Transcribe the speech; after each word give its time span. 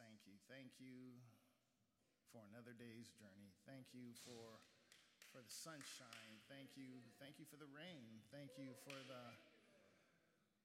thank 0.00 0.24
you. 0.24 0.40
Thank 0.48 0.80
you 0.80 1.20
for 2.32 2.40
another 2.48 2.72
day's 2.72 3.12
journey. 3.20 3.52
Thank 3.68 3.92
you 3.92 4.16
for 4.24 4.64
for 5.28 5.44
the 5.44 5.50
sunshine. 5.52 6.40
Thank 6.48 6.78
you. 6.78 7.04
Thank 7.20 7.36
you 7.36 7.44
for 7.44 7.60
the 7.60 7.68
rain. 7.68 8.22
Thank 8.32 8.56
you 8.56 8.72
for 8.86 8.96
the 9.04 9.24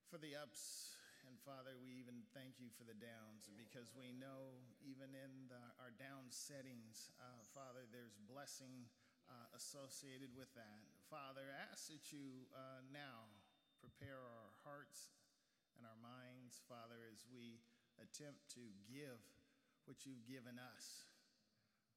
for 0.07 0.21
the 0.21 0.39
ups. 0.39 0.95
And 1.27 1.35
Father, 1.45 1.77
we 1.77 1.93
even 1.99 2.25
thank 2.33 2.57
you 2.57 2.71
for 2.73 2.87
the 2.87 2.97
downs 2.97 3.51
because 3.53 3.93
we 3.93 4.15
know 4.17 4.57
even 4.81 5.13
in 5.13 5.51
the, 5.51 5.61
our 5.77 5.93
down 5.99 6.25
settings, 6.33 7.13
uh, 7.21 7.45
Father, 7.53 7.85
there's 7.93 8.17
blessing 8.25 8.89
uh, 9.29 9.45
associated 9.53 10.33
with 10.33 10.49
that. 10.57 10.81
Father, 11.05 11.45
I 11.53 11.69
ask 11.69 11.91
that 11.93 12.09
you 12.09 12.49
uh, 12.49 12.81
now 12.89 13.29
prepare 13.77 14.17
our 14.17 14.49
hearts 14.65 15.13
and 15.77 15.85
our 15.85 15.99
minds, 16.01 16.57
Father, 16.65 16.97
as 17.13 17.29
we 17.29 17.61
attempt 18.03 18.39
to 18.55 18.63
give 18.87 19.19
what 19.85 20.05
you've 20.05 20.25
given 20.27 20.57
us. 20.57 21.09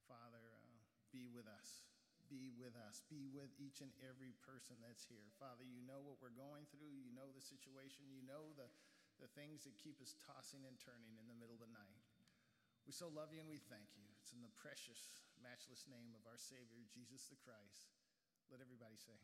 Father, 0.08 0.40
uh, 0.40 0.82
be 1.12 1.28
with 1.28 1.46
us. 1.46 1.84
Be 2.32 2.48
with 2.56 2.72
us. 2.88 3.04
Be 3.12 3.28
with 3.28 3.52
each 3.60 3.84
and 3.84 3.92
every 4.00 4.32
person 4.40 4.80
that's 4.80 5.04
here. 5.04 5.28
Father, 5.36 5.68
you 5.68 5.84
know 5.84 6.00
what 6.00 6.16
we're 6.24 6.32
going 6.32 6.64
through. 6.72 6.88
You 6.96 7.12
know 7.12 7.28
the 7.32 7.44
situation. 7.44 8.08
You 8.08 8.24
know 8.24 8.56
the, 8.56 8.68
the 9.20 9.28
things 9.36 9.68
that 9.68 9.76
keep 9.76 10.00
us 10.00 10.16
tossing 10.24 10.64
and 10.64 10.80
turning 10.80 11.12
in 11.20 11.28
the 11.28 11.36
middle 11.36 11.56
of 11.56 11.60
the 11.60 11.72
night. 11.76 12.00
We 12.88 12.96
so 12.96 13.12
love 13.12 13.30
you 13.30 13.44
and 13.44 13.52
we 13.52 13.60
thank 13.60 13.92
you. 13.94 14.02
It's 14.18 14.32
in 14.34 14.42
the 14.42 14.50
precious, 14.58 15.28
matchless 15.38 15.86
name 15.86 16.16
of 16.16 16.24
our 16.26 16.40
Savior, 16.40 16.82
Jesus 16.90 17.28
the 17.30 17.38
Christ. 17.38 17.92
Let 18.50 18.64
everybody 18.64 18.96
say. 18.96 19.20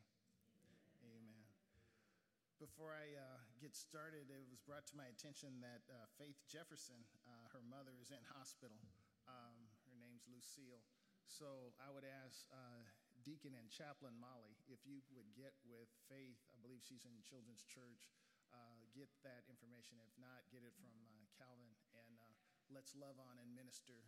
Before 2.59 2.91
I 2.91 3.15
uh, 3.15 3.39
get 3.63 3.79
started, 3.79 4.35
it 4.35 4.51
was 4.51 4.59
brought 4.67 4.83
to 4.91 4.99
my 4.99 5.07
attention 5.07 5.63
that 5.63 5.87
uh, 5.87 6.11
Faith 6.19 6.43
Jefferson, 6.51 7.07
uh, 7.23 7.47
her 7.55 7.63
mother, 7.63 7.95
is 8.03 8.11
in 8.11 8.19
hospital. 8.35 8.83
Um, 9.31 9.71
her 9.87 9.95
name's 9.95 10.27
Lucille. 10.27 10.83
So 11.31 11.71
I 11.79 11.87
would 11.95 12.03
ask 12.03 12.43
uh, 12.51 12.83
Deacon 13.23 13.55
and 13.55 13.71
Chaplain 13.71 14.19
Molly 14.19 14.59
if 14.67 14.83
you 14.83 15.07
would 15.15 15.31
get 15.39 15.55
with 15.63 15.87
Faith. 16.11 16.43
I 16.51 16.59
believe 16.59 16.83
she's 16.83 17.07
in 17.07 17.15
Children's 17.23 17.63
Church. 17.63 18.11
Uh, 18.51 18.83
get 18.91 19.07
that 19.23 19.47
information. 19.47 20.03
If 20.03 20.19
not, 20.19 20.43
get 20.51 20.67
it 20.67 20.75
from 20.83 20.99
uh, 21.07 21.31
Calvin, 21.39 21.71
and 21.95 22.35
let's 22.75 22.91
love 22.99 23.23
on 23.23 23.39
and 23.39 23.55
minister 23.55 24.03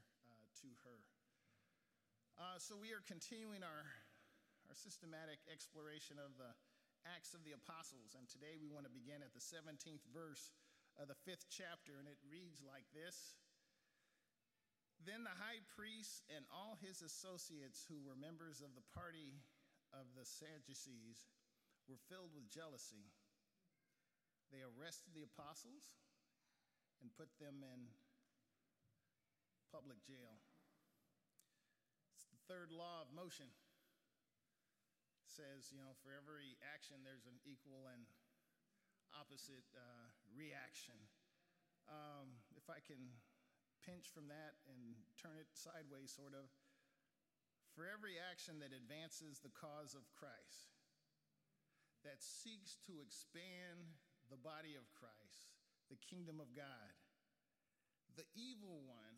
to 0.58 0.68
her. 0.82 0.98
so 2.58 2.74
we 2.74 2.90
are 2.90 3.00
continuing 3.06 3.62
our, 3.62 3.86
our 4.66 4.74
systematic 4.74 5.38
exploration 5.46 6.18
of 6.18 6.34
the 6.34 6.50
Acts 7.08 7.32
of 7.32 7.44
the 7.44 7.56
Apostles. 7.56 8.12
And 8.12 8.28
today 8.28 8.60
we 8.60 8.68
want 8.68 8.84
to 8.84 8.92
begin 8.92 9.24
at 9.24 9.32
the 9.32 9.40
17th 9.40 10.04
verse 10.12 10.52
of 11.00 11.08
the 11.08 11.16
fifth 11.24 11.48
chapter, 11.48 11.96
and 11.96 12.04
it 12.04 12.20
reads 12.28 12.60
like 12.60 12.84
this 12.92 13.36
Then 15.00 15.24
the 15.24 15.32
high 15.32 15.64
priest 15.72 16.28
and 16.28 16.44
all 16.52 16.76
his 16.80 17.00
associates, 17.00 17.88
who 17.88 18.00
were 18.04 18.18
members 18.18 18.60
of 18.60 18.76
the 18.76 18.84
party 18.92 19.40
of 19.96 20.04
the 20.12 20.28
Sadducees, 20.28 21.24
were 21.88 22.00
filled 22.12 22.36
with 22.36 22.52
jealousy. 22.52 23.08
They 24.52 24.60
arrested 24.60 25.16
the 25.16 25.24
apostles 25.24 25.96
and 27.00 27.08
put 27.16 27.32
them 27.40 27.64
in 27.64 27.88
public 29.72 30.02
jail. 30.04 30.42
It's 32.12 32.28
the 32.28 32.42
third 32.50 32.74
law 32.74 33.06
of 33.06 33.14
motion 33.14 33.48
says, 35.40 35.72
you 35.72 35.80
know, 35.80 35.96
for 36.04 36.12
every 36.12 36.60
action, 36.68 37.00
there's 37.00 37.24
an 37.24 37.40
equal 37.48 37.88
and 37.88 38.04
opposite 39.16 39.64
uh, 39.72 40.12
reaction. 40.36 41.00
Um, 41.88 42.36
if 42.60 42.68
I 42.68 42.84
can 42.84 43.00
pinch 43.80 44.12
from 44.12 44.28
that 44.28 44.60
and 44.68 45.00
turn 45.16 45.40
it 45.40 45.48
sideways, 45.56 46.12
sort 46.12 46.36
of, 46.36 46.44
for 47.72 47.88
every 47.88 48.20
action 48.20 48.60
that 48.60 48.76
advances 48.76 49.40
the 49.40 49.48
cause 49.56 49.96
of 49.96 50.04
Christ, 50.12 50.76
that 52.04 52.20
seeks 52.20 52.76
to 52.84 53.00
expand 53.00 53.96
the 54.28 54.36
body 54.36 54.76
of 54.76 54.84
Christ, 54.92 55.56
the 55.88 55.96
kingdom 56.04 56.36
of 56.36 56.52
God, 56.52 56.92
the 58.12 58.28
evil 58.36 58.84
one 58.84 59.16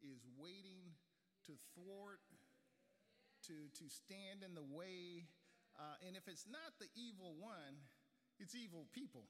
is 0.00 0.24
waiting 0.40 0.96
to 1.44 1.52
thwart, 1.76 2.24
to, 3.44 3.68
to 3.76 3.92
stand 3.92 4.40
in 4.40 4.56
the 4.56 4.64
way 4.64 5.28
uh, 5.80 5.96
and 6.04 6.12
if 6.12 6.28
it's 6.28 6.44
not 6.44 6.76
the 6.76 6.92
evil 6.92 7.32
one, 7.40 7.80
it's 8.36 8.52
evil 8.52 8.84
people. 8.92 9.24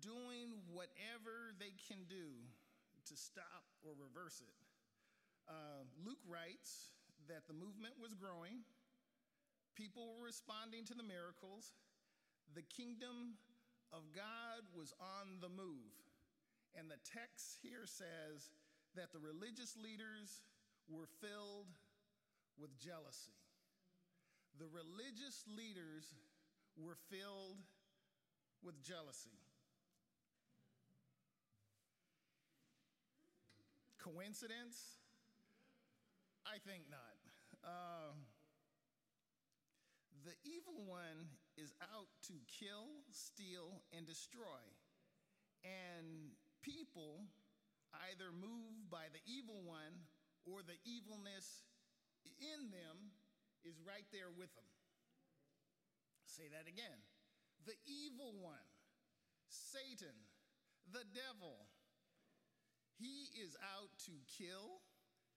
Doing 0.00 0.64
whatever 0.72 1.52
they 1.60 1.76
can 1.76 2.08
do 2.08 2.40
to 3.04 3.14
stop 3.14 3.68
or 3.84 3.92
reverse 4.00 4.40
it. 4.40 4.56
Uh, 5.44 5.84
Luke 6.00 6.24
writes 6.24 6.96
that 7.28 7.44
the 7.46 7.52
movement 7.52 8.00
was 8.00 8.16
growing, 8.16 8.64
people 9.76 10.16
were 10.16 10.24
responding 10.24 10.88
to 10.88 10.94
the 10.94 11.04
miracles, 11.04 11.76
the 12.56 12.64
kingdom 12.72 13.36
of 13.92 14.08
God 14.16 14.64
was 14.72 14.96
on 14.96 15.36
the 15.44 15.52
move. 15.52 15.92
And 16.72 16.88
the 16.88 17.00
text 17.04 17.60
here 17.60 17.84
says 17.84 18.48
that 18.96 19.12
the 19.12 19.20
religious 19.20 19.76
leaders 19.76 20.40
were 20.88 21.08
filled 21.20 21.68
with 22.58 22.76
jealousy. 22.78 23.36
The 24.58 24.66
religious 24.68 25.44
leaders 25.48 26.14
were 26.76 26.96
filled 27.10 27.58
with 28.62 28.80
jealousy. 28.82 29.38
Coincidence? 33.98 34.98
I 36.46 36.58
think 36.66 36.84
not. 36.90 37.16
Uh, 37.62 38.12
the 40.24 40.34
evil 40.44 40.82
one 40.86 41.30
is 41.56 41.72
out 41.94 42.10
to 42.26 42.34
kill, 42.46 43.02
steal, 43.10 43.82
and 43.96 44.06
destroy. 44.06 44.62
And 45.62 46.34
people, 46.62 47.22
either 48.10 48.34
moved 48.34 48.90
by 48.90 49.06
the 49.14 49.22
evil 49.26 49.62
one 49.62 50.06
or 50.46 50.62
the 50.62 50.78
evilness 50.82 51.62
in 52.42 52.74
them 52.74 53.14
is 53.62 53.78
right 53.86 54.06
there 54.10 54.30
with 54.34 54.50
them. 54.58 54.66
Say 56.26 56.50
that 56.50 56.66
again. 56.66 56.98
The 57.62 57.78
evil 57.86 58.34
one, 58.42 58.66
Satan, 59.46 60.16
the 60.90 61.06
devil, 61.14 61.70
he 62.98 63.30
is 63.38 63.54
out 63.62 63.94
to 64.10 64.14
kill, 64.26 64.82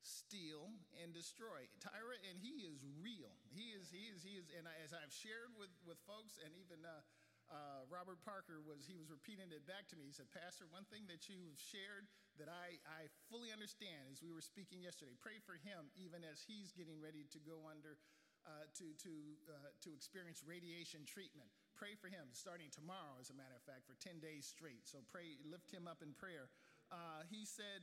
steal, 0.01 0.73
and 0.97 1.13
destroy. 1.13 1.69
Tyra, 1.77 2.17
and 2.25 2.41
he 2.41 2.65
is 2.65 2.81
real. 2.97 3.37
He 3.53 3.77
is, 3.77 3.93
he 3.93 4.09
is, 4.09 4.25
he 4.25 4.41
is, 4.41 4.49
and 4.57 4.65
as 4.81 4.89
I've 4.89 5.13
shared 5.13 5.53
with, 5.53 5.73
with 5.85 6.01
folks, 6.09 6.41
and 6.41 6.49
even 6.57 6.81
uh, 6.81 7.05
uh, 7.53 7.85
Robert 7.87 8.17
Parker 8.25 8.61
was 8.65 8.89
he 8.89 8.97
was 8.97 9.13
repeating 9.13 9.53
it 9.53 9.63
back 9.69 9.85
to 9.93 9.95
me. 9.95 10.09
He 10.09 10.15
said, 10.15 10.29
Pastor, 10.33 10.65
one 10.69 10.85
thing 10.89 11.05
that 11.09 11.29
you've 11.29 11.61
shared 11.61 12.09
that 12.41 12.49
I, 12.49 12.81
I 12.89 13.07
fully 13.29 13.53
understand 13.53 14.09
as 14.09 14.19
we 14.19 14.33
were 14.33 14.43
speaking 14.43 14.81
yesterday. 14.81 15.13
Pray 15.21 15.37
for 15.45 15.55
him 15.61 15.93
even 15.95 16.25
as 16.25 16.41
he's 16.41 16.73
getting 16.73 16.97
ready 16.97 17.29
to 17.31 17.39
go 17.39 17.69
under 17.69 18.01
uh, 18.45 18.69
to, 18.77 18.85
to, 19.01 19.13
uh, 19.49 19.73
to 19.81 19.89
experience 19.93 20.45
radiation 20.45 21.01
treatment. 21.05 21.49
Pray 21.73 21.97
for 21.97 22.13
him 22.13 22.29
starting 22.31 22.69
tomorrow, 22.69 23.17
as 23.17 23.33
a 23.33 23.37
matter 23.37 23.57
of 23.57 23.65
fact, 23.65 23.89
for 23.89 23.97
10 23.97 24.21
days 24.21 24.45
straight. 24.45 24.85
So 24.85 25.01
pray, 25.09 25.37
lift 25.45 25.73
him 25.73 25.89
up 25.89 26.05
in 26.05 26.13
prayer. 26.13 26.53
Uh, 26.93 27.25
he 27.25 27.43
said, 27.45 27.81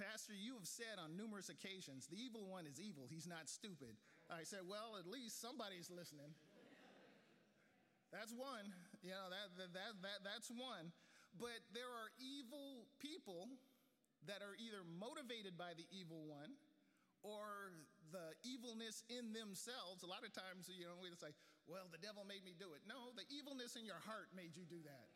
Pastor, 0.00 0.32
you 0.32 0.54
have 0.56 0.64
said 0.64 0.96
on 0.96 1.18
numerous 1.18 1.50
occasions, 1.50 2.08
the 2.08 2.16
evil 2.16 2.46
one 2.46 2.64
is 2.64 2.80
evil. 2.80 3.10
He's 3.10 3.26
not 3.26 3.50
stupid. 3.50 3.98
I 4.30 4.46
said, 4.46 4.62
Well, 4.62 4.94
at 4.94 5.10
least 5.10 5.42
somebody's 5.42 5.90
listening. 5.90 6.32
That's 8.12 8.32
one. 8.32 8.72
You 9.04 9.12
know, 9.14 9.28
that, 9.30 9.54
that, 9.58 9.94
that, 10.00 10.18
that's 10.24 10.48
one. 10.50 10.90
But 11.36 11.60
there 11.76 11.88
are 11.88 12.10
evil 12.18 12.88
people 12.98 13.46
that 14.26 14.42
are 14.42 14.56
either 14.58 14.82
motivated 14.84 15.54
by 15.54 15.76
the 15.76 15.86
evil 15.94 16.24
one 16.26 16.56
or 17.22 17.76
the 18.10 18.34
evilness 18.42 19.04
in 19.12 19.30
themselves. 19.36 20.02
A 20.02 20.08
lot 20.10 20.24
of 20.24 20.32
times, 20.32 20.66
you 20.72 20.88
know, 20.88 20.96
we 20.98 21.12
just 21.12 21.22
like, 21.22 21.36
well, 21.68 21.86
the 21.92 22.00
devil 22.00 22.24
made 22.24 22.42
me 22.42 22.56
do 22.56 22.72
it. 22.72 22.80
No, 22.88 23.12
the 23.12 23.28
evilness 23.28 23.76
in 23.76 23.84
your 23.84 24.00
heart 24.08 24.32
made 24.32 24.56
you 24.56 24.64
do 24.64 24.80
that. 24.88 25.08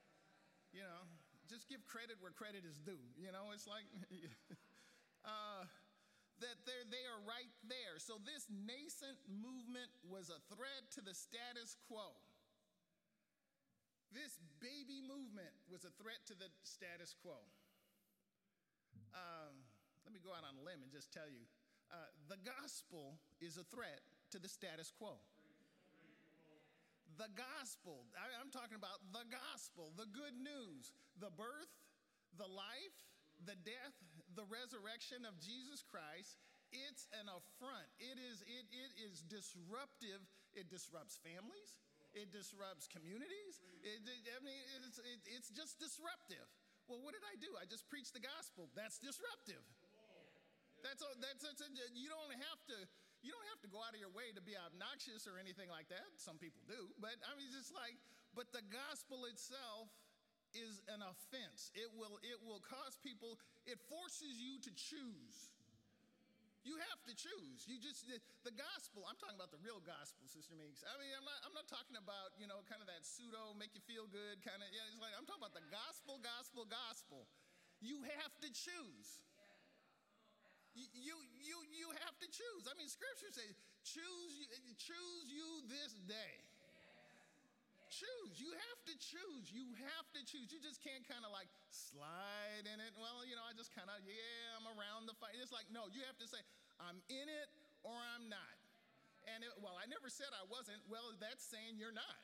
You 0.76 0.84
know, 0.84 1.00
just 1.48 1.68
give 1.68 1.84
credit 1.88 2.20
where 2.20 2.32
credit 2.32 2.64
is 2.68 2.76
due. 2.84 3.00
You 3.16 3.32
know, 3.32 3.52
it's 3.56 3.64
like 3.64 3.88
uh, 5.24 5.64
that 6.44 6.56
they're, 6.68 6.86
they 6.92 7.04
are 7.08 7.20
right 7.24 7.50
there. 7.68 7.96
So 7.96 8.20
this 8.20 8.48
nascent 8.52 9.16
movement 9.28 9.88
was 10.04 10.28
a 10.28 10.40
threat 10.52 10.88
to 10.96 11.00
the 11.00 11.16
status 11.16 11.76
quo. 11.88 12.12
This 14.12 14.36
baby 14.60 15.00
movement 15.00 15.52
was 15.68 15.88
a 15.88 15.92
threat 15.96 16.20
to 16.28 16.34
the 16.36 16.48
status 16.62 17.16
quo. 17.16 17.36
Um, 19.12 19.64
let 20.04 20.12
me 20.12 20.20
go 20.20 20.32
out 20.32 20.44
on 20.44 20.56
a 20.56 20.62
limb 20.64 20.84
and 20.84 20.92
just 20.92 21.12
tell 21.12 21.28
you 21.28 21.44
uh, 21.92 22.08
the 22.28 22.40
gospel 22.44 23.20
is 23.40 23.60
a 23.60 23.64
threat 23.68 24.00
to 24.32 24.38
the 24.40 24.48
status 24.48 24.92
quo. 24.92 25.16
The 27.20 27.28
gospel, 27.36 28.08
I, 28.16 28.28
I'm 28.40 28.48
talking 28.48 28.76
about 28.76 29.00
the 29.12 29.28
gospel 29.28 29.92
the 29.96 30.08
good 30.08 30.32
news, 30.36 30.92
the 31.20 31.28
birth, 31.32 31.72
the 32.40 32.48
life, 32.48 32.96
the 33.44 33.56
death, 33.64 33.96
the 34.32 34.48
resurrection 34.48 35.28
of 35.28 35.36
Jesus 35.40 35.84
Christ, 35.84 36.40
it's 36.72 37.04
an 37.12 37.28
affront. 37.28 37.88
It 38.00 38.16
is, 38.16 38.40
it, 38.48 38.64
it 38.72 38.92
is 38.96 39.20
disruptive. 39.28 40.24
It 40.56 40.72
disrupts 40.72 41.20
families. 41.20 41.76
It 42.12 42.28
disrupts 42.28 42.88
communities. 42.88 43.60
It, 43.80 44.04
I 44.04 44.40
mean, 44.44 44.60
it's, 44.84 45.00
it, 45.00 45.20
it's 45.32 45.48
just 45.48 45.80
disruptive. 45.80 46.44
Well, 46.86 47.00
what 47.00 47.16
did 47.16 47.24
I 47.24 47.40
do? 47.40 47.48
I 47.56 47.64
just 47.64 47.88
preached 47.88 48.12
the 48.12 48.20
gospel. 48.20 48.68
That's 48.76 49.00
disruptive. 49.00 49.64
That's, 50.84 51.00
a, 51.00 51.08
that's, 51.22 51.40
that's 51.46 51.62
a, 51.62 51.68
you 51.94 52.10
don't 52.10 52.36
have 52.36 52.60
to 52.68 52.78
you 53.22 53.30
don't 53.30 53.46
have 53.54 53.62
to 53.62 53.70
go 53.70 53.78
out 53.78 53.94
of 53.94 54.02
your 54.02 54.10
way 54.10 54.34
to 54.34 54.42
be 54.42 54.58
obnoxious 54.58 55.30
or 55.30 55.38
anything 55.38 55.70
like 55.70 55.86
that. 55.94 56.10
Some 56.18 56.42
people 56.42 56.58
do, 56.66 56.90
but 56.98 57.14
I 57.22 57.38
mean, 57.38 57.46
it's 57.46 57.54
just 57.54 57.70
like, 57.70 57.94
but 58.34 58.50
the 58.50 58.66
gospel 58.66 59.30
itself 59.30 59.94
is 60.52 60.82
an 60.90 61.00
offense. 61.00 61.70
It 61.72 61.88
will, 61.94 62.18
it 62.26 62.36
will 62.42 62.60
cause 62.60 62.98
people, 62.98 63.38
it 63.64 63.78
forces 63.86 64.42
you 64.42 64.58
to 64.60 64.70
choose. 64.74 65.54
You 66.62 66.78
have 66.78 67.00
to 67.10 67.12
choose. 67.18 67.66
You 67.66 67.82
just 67.82 68.06
the 68.06 68.54
gospel. 68.54 69.02
I'm 69.02 69.18
talking 69.18 69.34
about 69.34 69.50
the 69.50 69.58
real 69.58 69.82
gospel, 69.82 70.30
Sister 70.30 70.54
Meeks. 70.54 70.86
I 70.86 70.94
mean, 71.02 71.10
I'm 71.10 71.26
not. 71.26 71.38
I'm 71.42 71.54
not 71.58 71.66
talking 71.66 71.98
about 71.98 72.38
you 72.38 72.46
know 72.46 72.62
kind 72.70 72.78
of 72.78 72.86
that 72.86 73.02
pseudo 73.02 73.54
make 73.58 73.74
you 73.74 73.82
feel 73.82 74.06
good 74.06 74.38
kind 74.46 74.62
of. 74.62 74.70
Yeah, 74.70 74.86
it's 74.86 75.02
like 75.02 75.14
I'm 75.18 75.26
talking 75.26 75.42
about 75.42 75.58
the 75.58 75.66
gospel, 75.74 76.22
gospel, 76.22 76.62
gospel. 76.70 77.26
You 77.82 77.98
have 78.14 78.30
to 78.46 78.48
choose. 78.54 79.22
You, 80.72 80.88
you, 81.44 81.56
you 81.68 81.88
have 82.00 82.16
to 82.24 82.28
choose. 82.32 82.64
I 82.64 82.72
mean, 82.80 82.88
scripture 82.88 83.28
says, 83.28 83.52
choose, 83.84 84.48
choose 84.80 85.26
you 85.28 85.60
this 85.68 85.92
day. 86.08 86.51
Choose. 87.92 88.40
You 88.40 88.48
have 88.56 88.80
to 88.88 88.94
choose. 88.96 89.52
You 89.52 89.68
have 89.92 90.08
to 90.16 90.20
choose. 90.24 90.48
You 90.48 90.64
just 90.64 90.80
can't 90.80 91.04
kind 91.04 91.28
of 91.28 91.30
like 91.30 91.52
slide 91.68 92.64
in 92.64 92.80
it. 92.80 92.96
Well, 92.96 93.20
you 93.28 93.36
know, 93.36 93.44
I 93.44 93.52
just 93.52 93.68
kind 93.76 93.92
of, 93.92 94.00
yeah, 94.08 94.56
I'm 94.56 94.64
around 94.64 95.04
the 95.04 95.16
fight. 95.20 95.36
It's 95.36 95.52
like, 95.52 95.68
no, 95.68 95.92
you 95.92 96.00
have 96.08 96.16
to 96.24 96.24
say, 96.24 96.40
I'm 96.80 97.04
in 97.12 97.28
it 97.28 97.48
or 97.84 97.92
I'm 97.92 98.32
not. 98.32 98.56
And 99.28 99.44
it, 99.44 99.52
well, 99.60 99.76
I 99.76 99.84
never 99.92 100.08
said 100.08 100.32
I 100.32 100.48
wasn't. 100.48 100.80
Well, 100.88 101.12
that's 101.20 101.44
saying 101.44 101.76
you're 101.76 101.92
not. 101.92 102.16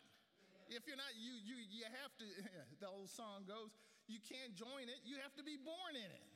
If 0.72 0.88
you're 0.88 0.96
not, 0.96 1.12
you, 1.20 1.36
you, 1.44 1.60
you 1.68 1.84
have 1.84 2.16
to, 2.16 2.26
the 2.82 2.88
old 2.88 3.12
song 3.12 3.44
goes, 3.44 3.68
you 4.08 4.24
can't 4.24 4.56
join 4.56 4.88
it. 4.88 5.04
You 5.04 5.20
have 5.20 5.36
to 5.36 5.44
be 5.44 5.60
born 5.60 6.00
in 6.00 6.08
it. 6.08 6.28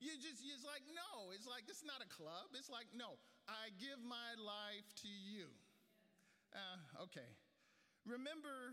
You 0.00 0.16
just, 0.16 0.40
it's 0.40 0.64
like, 0.64 0.84
no, 0.96 1.28
it's 1.36 1.44
like, 1.44 1.68
it's 1.68 1.84
not 1.84 2.00
a 2.00 2.08
club. 2.08 2.56
It's 2.56 2.72
like, 2.72 2.88
no, 2.96 3.20
I 3.48 3.68
give 3.76 4.00
my 4.00 4.32
life 4.40 4.88
to 5.04 5.08
you. 5.08 5.52
Uh, 6.56 7.04
okay. 7.04 7.36
Remember 8.06 8.70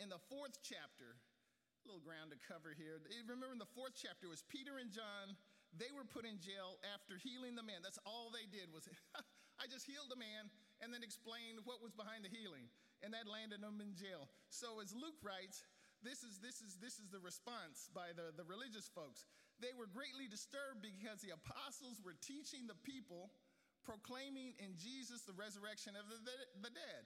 in 0.00 0.08
the 0.08 0.20
fourth 0.32 0.56
chapter, 0.64 1.12
a 1.12 1.82
little 1.84 2.00
ground 2.00 2.32
to 2.32 2.40
cover 2.40 2.72
here. 2.72 2.96
Remember 3.28 3.52
in 3.52 3.60
the 3.60 3.68
fourth 3.76 3.92
chapter, 3.92 4.24
was 4.24 4.40
Peter 4.48 4.80
and 4.80 4.88
John. 4.88 5.36
They 5.76 5.92
were 5.92 6.08
put 6.08 6.24
in 6.24 6.40
jail 6.40 6.80
after 6.96 7.20
healing 7.20 7.54
the 7.54 7.62
man. 7.62 7.84
That's 7.84 8.00
all 8.08 8.32
they 8.32 8.48
did 8.48 8.72
was, 8.72 8.88
I 9.60 9.68
just 9.68 9.84
healed 9.84 10.08
the 10.08 10.16
man 10.16 10.48
and 10.80 10.88
then 10.88 11.04
explained 11.04 11.60
what 11.68 11.84
was 11.84 11.92
behind 11.92 12.24
the 12.24 12.32
healing. 12.32 12.72
And 13.04 13.12
that 13.12 13.28
landed 13.28 13.60
them 13.60 13.84
in 13.84 13.92
jail. 13.92 14.28
So 14.48 14.80
as 14.80 14.96
Luke 14.96 15.20
writes, 15.20 15.60
this 16.00 16.24
is, 16.24 16.40
this 16.40 16.64
is, 16.64 16.80
this 16.80 16.96
is 16.96 17.12
the 17.12 17.20
response 17.20 17.92
by 17.92 18.16
the, 18.16 18.32
the 18.32 18.48
religious 18.48 18.88
folks. 18.88 19.28
They 19.60 19.76
were 19.76 19.88
greatly 19.88 20.24
disturbed 20.24 20.80
because 20.80 21.20
the 21.20 21.36
apostles 21.36 22.00
were 22.00 22.16
teaching 22.24 22.64
the 22.64 22.76
people, 22.80 23.28
proclaiming 23.84 24.56
in 24.56 24.72
Jesus 24.80 25.28
the 25.28 25.36
resurrection 25.36 25.92
of 26.00 26.08
the, 26.08 26.16
the, 26.24 26.36
the 26.64 26.72
dead. 26.72 27.04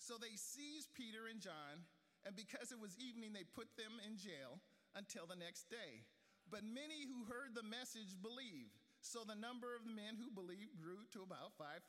So 0.00 0.16
they 0.16 0.32
seized 0.32 0.96
Peter 0.96 1.28
and 1.28 1.44
John, 1.44 1.84
and 2.24 2.32
because 2.32 2.72
it 2.72 2.80
was 2.80 2.96
evening, 2.96 3.36
they 3.36 3.44
put 3.44 3.68
them 3.76 4.00
in 4.00 4.16
jail 4.16 4.56
until 4.96 5.28
the 5.28 5.36
next 5.36 5.68
day. 5.68 6.08
But 6.48 6.64
many 6.64 7.04
who 7.04 7.28
heard 7.28 7.52
the 7.52 7.62
message 7.62 8.16
believed. 8.24 8.80
So 9.04 9.28
the 9.28 9.36
number 9.36 9.76
of 9.76 9.84
the 9.84 9.92
men 9.92 10.16
who 10.16 10.32
believed 10.32 10.80
grew 10.80 11.04
to 11.12 11.20
about 11.20 11.52
5,000. 11.60 11.84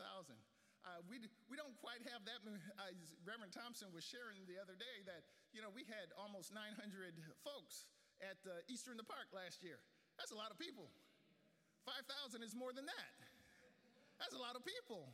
Uh, 0.84 1.00
we, 1.08 1.24
we 1.48 1.56
don't 1.56 1.76
quite 1.80 2.04
have 2.12 2.28
that. 2.28 2.44
Uh, 2.44 2.92
Reverend 3.24 3.56
Thompson 3.56 3.88
was 3.96 4.04
sharing 4.04 4.44
the 4.44 4.60
other 4.60 4.76
day 4.76 5.08
that, 5.08 5.24
you 5.56 5.64
know, 5.64 5.72
we 5.72 5.88
had 5.88 6.12
almost 6.20 6.52
900 6.52 7.16
folks 7.48 7.88
at 8.20 8.40
uh, 8.44 8.60
Easter 8.68 8.92
in 8.92 9.00
the 9.00 9.08
Park 9.08 9.32
last 9.32 9.64
year. 9.64 9.80
That's 10.20 10.36
a 10.36 10.40
lot 10.40 10.52
of 10.52 10.60
people. 10.60 10.92
5,000 11.88 12.44
is 12.44 12.54
more 12.54 12.76
than 12.76 12.86
that. 12.86 13.12
That's 14.20 14.36
a 14.36 14.42
lot 14.42 14.60
of 14.60 14.62
people. 14.68 15.10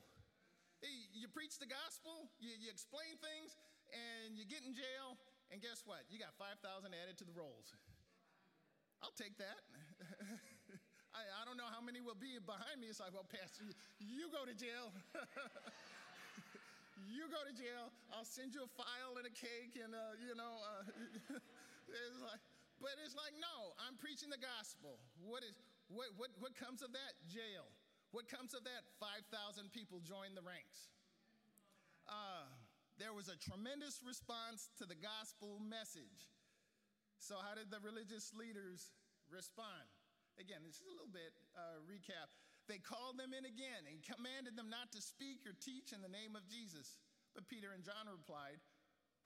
You 0.85 1.25
preach 1.25 1.57
the 1.57 1.65
gospel, 1.65 2.29
you, 2.37 2.53
you 2.53 2.69
explain 2.69 3.17
things, 3.17 3.57
and 3.89 4.37
you 4.37 4.45
get 4.45 4.61
in 4.61 4.77
jail, 4.77 5.17
and 5.49 5.57
guess 5.57 5.81
what? 5.89 6.05
You 6.13 6.21
got 6.21 6.37
5,000 6.37 6.61
added 6.93 7.17
to 7.17 7.25
the 7.25 7.33
rolls. 7.33 7.73
I'll 9.01 9.15
take 9.17 9.37
that. 9.41 9.61
I, 11.17 11.21
I, 11.25 11.41
don't 11.49 11.57
know 11.57 11.69
how 11.69 11.81
many 11.81 12.01
will 12.01 12.17
be 12.17 12.37
behind 12.37 12.77
me. 12.77 12.89
It's 12.89 13.01
like, 13.01 13.13
well, 13.13 13.25
Pastor, 13.25 13.65
you, 13.65 13.73
you 14.01 14.25
go 14.29 14.45
to 14.45 14.53
jail. 14.53 14.93
you 17.13 17.25
go 17.29 17.41
to 17.41 17.53
jail. 17.53 17.89
I'll 18.13 18.27
send 18.27 18.53
you 18.53 18.65
a 18.65 18.71
file 18.77 19.17
and 19.17 19.25
a 19.25 19.33
cake, 19.33 19.81
and, 19.81 19.97
uh, 19.97 20.13
you 20.21 20.37
know, 20.37 20.61
uh, 20.61 21.37
it's 21.89 22.21
like, 22.21 22.41
but 22.77 22.93
it's 23.01 23.17
like, 23.17 23.33
no, 23.41 23.73
I'm 23.81 23.97
preaching 23.97 24.29
the 24.29 24.41
gospel. 24.41 25.01
What, 25.25 25.41
is, 25.41 25.57
what, 25.89 26.13
what, 26.17 26.29
what 26.37 26.53
comes 26.53 26.85
of 26.85 26.93
that? 26.93 27.17
Jail. 27.25 27.65
What 28.11 28.31
comes 28.31 28.55
of 28.55 28.63
that? 28.63 28.87
5,000 28.99 29.71
people 29.75 29.99
join 29.99 30.31
the 30.31 30.45
ranks. 30.45 30.91
Uh, 32.07 32.47
there 32.95 33.11
was 33.11 33.27
a 33.27 33.35
tremendous 33.35 33.99
response 34.01 34.71
to 34.79 34.87
the 34.87 34.95
gospel 34.95 35.59
message. 35.59 36.31
So, 37.19 37.35
how 37.43 37.53
did 37.53 37.67
the 37.67 37.83
religious 37.83 38.31
leaders 38.31 38.95
respond? 39.27 39.85
Again, 40.39 40.63
this 40.63 40.79
is 40.79 40.85
a 40.85 40.89
little 40.95 41.11
bit 41.11 41.33
uh, 41.57 41.83
recap. 41.83 42.31
They 42.69 42.79
called 42.79 43.17
them 43.19 43.35
in 43.35 43.43
again 43.47 43.89
and 43.89 43.99
commanded 44.03 44.55
them 44.55 44.69
not 44.69 44.91
to 44.95 45.01
speak 45.01 45.43
or 45.47 45.55
teach 45.59 45.91
in 45.91 45.99
the 45.99 46.11
name 46.11 46.37
of 46.37 46.45
Jesus. 46.47 46.99
But 47.33 47.49
Peter 47.49 47.73
and 47.73 47.83
John 47.83 48.07
replied, 48.07 48.59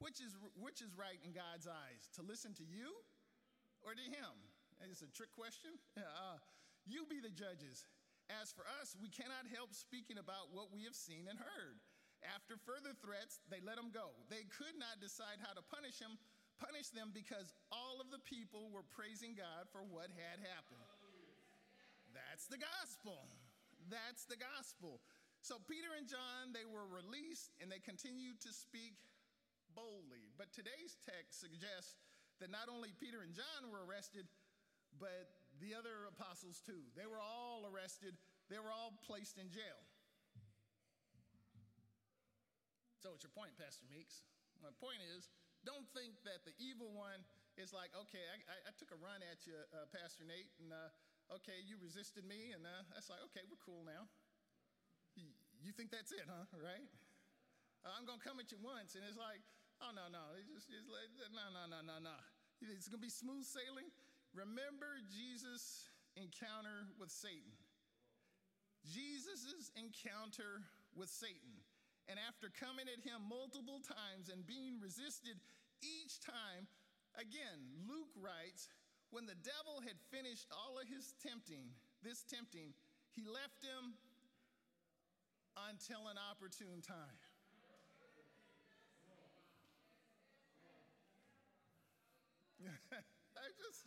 which 0.02 0.18
is, 0.18 0.34
which 0.58 0.82
is 0.82 0.94
right 0.98 1.20
in 1.22 1.32
God's 1.32 1.70
eyes, 1.70 2.10
to 2.18 2.26
listen 2.26 2.58
to 2.58 2.66
you 2.66 2.90
or 3.86 3.94
to 3.94 4.06
him? 4.08 4.34
It's 4.90 5.06
a 5.06 5.12
trick 5.14 5.32
question. 5.32 5.78
Uh, 6.02 6.42
you 6.90 7.06
be 7.06 7.22
the 7.22 7.30
judges. 7.30 7.86
As 8.40 8.56
for 8.56 8.64
us, 8.80 8.96
we 8.96 9.12
cannot 9.12 9.50
help 9.52 9.76
speaking 9.76 10.16
about 10.16 10.56
what 10.56 10.72
we 10.72 10.88
have 10.88 10.96
seen 10.96 11.28
and 11.28 11.36
heard. 11.36 11.82
After 12.22 12.56
further 12.56 12.94
threats, 13.02 13.42
they 13.50 13.60
let 13.66 13.82
him 13.82 13.90
go. 13.90 14.14
They 14.30 14.46
could 14.48 14.78
not 14.78 15.02
decide 15.02 15.42
how 15.42 15.58
to 15.58 15.66
punish 15.74 15.98
him, 15.98 16.22
punish 16.62 16.94
them 16.94 17.10
because 17.10 17.52
all 17.74 17.98
of 17.98 18.14
the 18.14 18.22
people 18.22 18.70
were 18.70 18.86
praising 18.86 19.34
God 19.34 19.66
for 19.74 19.82
what 19.82 20.14
had 20.14 20.38
happened. 20.38 20.86
That's 22.14 22.46
the 22.46 22.62
gospel. 22.62 23.26
That's 23.90 24.30
the 24.30 24.38
gospel. 24.38 25.02
So 25.42 25.58
Peter 25.66 25.98
and 25.98 26.06
John, 26.06 26.54
they 26.54 26.70
were 26.70 26.86
released 26.86 27.58
and 27.58 27.74
they 27.74 27.82
continued 27.82 28.38
to 28.46 28.54
speak 28.54 28.94
boldly. 29.74 30.30
But 30.38 30.54
today's 30.54 31.02
text 31.02 31.42
suggests 31.42 31.98
that 32.38 32.54
not 32.54 32.70
only 32.70 32.94
Peter 32.94 33.26
and 33.26 33.34
John 33.34 33.74
were 33.74 33.82
arrested, 33.82 34.30
but 35.02 35.41
the 35.62 35.78
other 35.78 36.10
apostles 36.10 36.60
too. 36.66 36.90
They 36.98 37.06
were 37.06 37.22
all 37.22 37.70
arrested, 37.70 38.18
they 38.50 38.58
were 38.58 38.74
all 38.74 38.98
placed 39.06 39.38
in 39.38 39.48
jail. 39.54 39.80
So, 43.00 43.14
what's 43.14 43.26
your 43.26 43.34
point, 43.34 43.58
Pastor 43.58 43.86
Meeks? 43.90 44.26
My 44.62 44.70
point 44.78 45.02
is 45.18 45.30
don't 45.66 45.86
think 45.94 46.18
that 46.26 46.46
the 46.46 46.54
evil 46.62 46.94
one 46.94 47.22
is 47.58 47.74
like, 47.74 47.94
okay, 47.94 48.22
I, 48.30 48.38
I, 48.46 48.56
I 48.70 48.72
took 48.78 48.94
a 48.94 49.00
run 49.02 49.22
at 49.26 49.46
you, 49.46 49.58
uh, 49.74 49.90
Pastor 49.90 50.26
Nate, 50.26 50.50
and 50.62 50.70
uh, 50.70 51.38
okay, 51.42 51.62
you 51.66 51.82
resisted 51.82 52.26
me, 52.26 52.54
and 52.54 52.62
uh, 52.66 52.86
that's 52.94 53.10
like, 53.10 53.22
okay, 53.30 53.42
we're 53.50 53.62
cool 53.62 53.86
now. 53.86 54.06
You, 55.62 55.74
think 55.78 55.94
that's 55.94 56.10
it, 56.10 56.26
huh? 56.26 56.50
Right? 56.58 56.90
I'm 57.86 58.06
going 58.06 58.18
to 58.18 58.26
come 58.26 58.42
at 58.42 58.50
you 58.50 58.58
once, 58.62 58.98
and 58.98 59.06
it's 59.06 59.18
like, 59.18 59.42
Oh, 59.82 59.90
no, 59.98 60.06
no. 60.14 60.38
It's 60.38 60.46
just, 60.46 60.70
it's 60.70 60.86
like, 60.94 61.10
no, 61.34 61.50
no, 61.50 61.66
no, 61.66 61.82
no, 61.82 61.98
no. 61.98 62.18
It's 62.62 62.86
to 62.94 63.02
be 63.02 63.10
smooth 63.10 63.42
sailing. 63.42 63.90
Remember 64.34 65.00
Jesus' 65.12 65.90
encounter 66.16 66.88
with 67.00 67.12
Satan. 67.12 67.52
Jesus' 68.88 69.72
encounter 69.76 70.64
with 70.96 71.10
Satan. 71.10 71.62
And 72.10 72.18
after 72.28 72.50
coming 72.50 72.90
at 72.90 73.00
him 73.04 73.22
multiple 73.30 73.80
times 73.84 74.28
and 74.32 74.46
being 74.48 74.82
resisted 74.82 75.38
each 75.84 76.20
time, 76.20 76.68
again, 77.16 77.60
Luke 77.88 78.12
writes, 78.18 78.68
when 79.12 79.28
the 79.28 79.38
devil 79.44 79.84
had 79.84 80.00
finished 80.10 80.48
all 80.52 80.80
of 80.80 80.88
his 80.88 81.14
tempting, 81.20 81.68
this 82.02 82.24
tempting, 82.24 82.74
he 83.12 83.28
left 83.28 83.60
him 83.60 84.00
until 85.70 86.08
an 86.08 86.16
opportune 86.16 86.80
time. 86.80 87.20
I 93.42 93.50
just, 93.58 93.84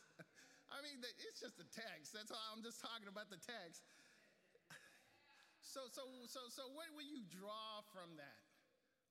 I 0.69 0.83
mean, 0.83 0.94
it's 1.21 1.41
just 1.41 1.61
a 1.61 1.69
text. 1.73 2.17
That's 2.17 2.33
all. 2.33 2.47
I'm 2.55 2.65
just 2.65 2.81
talking 2.81 3.09
about 3.09 3.29
the 3.29 3.41
text. 3.41 3.85
So, 5.65 5.91
so, 5.91 6.05
so, 6.29 6.45
so, 6.53 6.71
what 6.77 6.87
will 6.95 7.09
you 7.09 7.25
draw 7.27 7.83
from 7.91 8.15
that? 8.21 8.45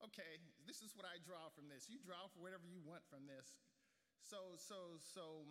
Okay, 0.06 0.38
this 0.64 0.80
is 0.80 0.94
what 0.96 1.04
I 1.04 1.20
draw 1.20 1.50
from 1.52 1.68
this. 1.68 1.90
You 1.90 2.00
draw 2.00 2.30
for 2.30 2.40
whatever 2.40 2.64
you 2.64 2.80
want 2.80 3.02
from 3.10 3.26
this. 3.26 3.58
So, 4.24 4.56
so, 4.56 4.96
so, 5.02 5.44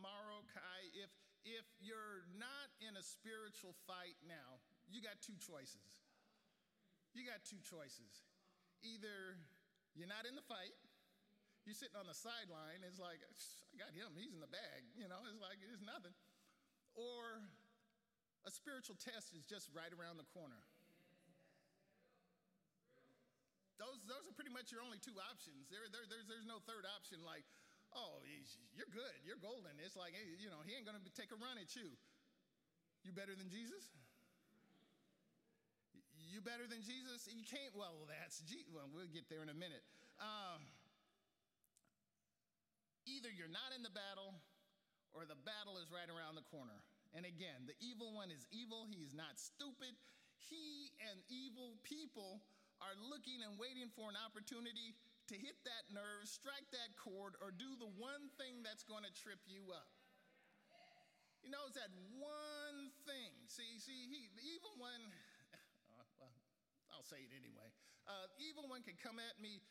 Marokai, 0.00 0.80
if, 0.96 1.12
if 1.44 1.66
you're 1.82 2.24
not 2.38 2.72
in 2.80 2.96
a 2.96 3.04
spiritual 3.04 3.76
fight 3.84 4.16
now, 4.24 4.62
you 4.88 5.04
got 5.04 5.20
two 5.20 5.36
choices. 5.36 6.00
You 7.12 7.26
got 7.28 7.44
two 7.44 7.60
choices. 7.60 8.24
Either 8.80 9.36
you're 9.92 10.10
not 10.10 10.24
in 10.24 10.34
the 10.34 10.46
fight, 10.48 10.74
you're 11.64 11.76
sitting 11.76 11.96
on 11.96 12.08
the 12.08 12.16
sideline, 12.16 12.84
it's 12.84 13.00
like, 13.00 13.20
I 13.24 13.74
got 13.80 13.90
him, 13.96 14.12
he's 14.16 14.32
in 14.32 14.40
the 14.40 14.50
bag, 14.50 14.84
you 14.96 15.08
know, 15.08 15.20
it's 15.28 15.40
like, 15.40 15.58
it's 15.60 15.84
nothing. 15.84 16.12
Or 16.94 17.40
a 18.44 18.52
spiritual 18.52 19.00
test 19.00 19.32
is 19.32 19.48
just 19.48 19.72
right 19.72 19.90
around 19.90 20.20
the 20.20 20.28
corner. 20.36 20.60
Those, 23.80 23.98
those 24.06 24.24
are 24.28 24.34
pretty 24.36 24.54
much 24.54 24.70
your 24.70 24.84
only 24.84 25.02
two 25.02 25.16
options. 25.18 25.66
There, 25.72 25.82
there, 25.90 26.06
there's, 26.06 26.24
there's 26.30 26.46
no 26.46 26.62
third 26.62 26.86
option 26.86 27.20
like, 27.26 27.42
oh, 27.96 28.22
you're 28.76 28.90
good, 28.92 29.16
you're 29.26 29.40
golden. 29.40 29.74
It's 29.82 29.98
like, 29.98 30.14
you 30.14 30.48
know, 30.48 30.62
he 30.62 30.78
ain't 30.78 30.86
gonna 30.86 31.02
take 31.18 31.34
a 31.34 31.38
run 31.40 31.58
at 31.58 31.74
you. 31.74 31.90
You 33.02 33.10
better 33.12 33.34
than 33.34 33.50
Jesus? 33.50 33.84
You 36.30 36.40
better 36.40 36.66
than 36.66 36.80
Jesus? 36.82 37.28
You 37.28 37.44
can't, 37.46 37.74
well, 37.74 38.06
that's 38.08 38.40
Jesus. 38.46 38.70
Well, 38.70 38.88
we'll 38.90 39.10
get 39.10 39.28
there 39.28 39.42
in 39.42 39.50
a 39.50 39.58
minute. 39.58 39.82
Uh, 40.18 40.58
either 43.06 43.28
you're 43.30 43.52
not 43.52 43.72
in 43.76 43.84
the 43.84 43.92
battle 43.92 44.34
or 45.14 45.24
the 45.24 45.38
battle 45.46 45.78
is 45.78 45.88
right 45.94 46.10
around 46.10 46.34
the 46.34 46.46
corner. 46.50 46.76
And 47.14 47.22
again, 47.22 47.70
the 47.70 47.78
evil 47.78 48.10
one 48.10 48.34
is 48.34 48.42
evil. 48.50 48.90
He's 48.90 49.14
not 49.14 49.38
stupid. 49.38 49.94
He 50.42 50.90
and 51.08 51.22
evil 51.30 51.78
people 51.86 52.42
are 52.82 52.98
looking 52.98 53.38
and 53.46 53.54
waiting 53.54 53.88
for 53.94 54.10
an 54.10 54.18
opportunity 54.18 54.98
to 55.30 55.34
hit 55.38 55.56
that 55.64 55.88
nerve, 55.88 56.26
strike 56.26 56.66
that 56.74 56.92
chord, 56.98 57.38
or 57.40 57.54
do 57.54 57.70
the 57.80 57.88
one 57.96 58.28
thing 58.36 58.60
that's 58.60 58.84
going 58.84 59.06
to 59.06 59.14
trip 59.14 59.40
you 59.46 59.72
up. 59.72 59.88
He 61.40 61.48
knows 61.48 61.76
that 61.76 61.92
one 62.18 62.92
thing. 63.04 63.32
See, 63.48 63.76
see, 63.76 64.08
he, 64.08 64.32
the 64.32 64.44
evil 64.44 64.74
one, 64.80 65.12
uh, 65.96 66.04
well, 66.18 66.34
I'll 66.92 67.06
say 67.06 67.20
it 67.24 67.32
anyway. 67.36 67.68
Uh, 68.04 68.28
evil 68.36 68.68
one 68.68 68.84
can 68.84 68.96
come 69.00 69.16
at 69.16 69.36
me 69.40 69.64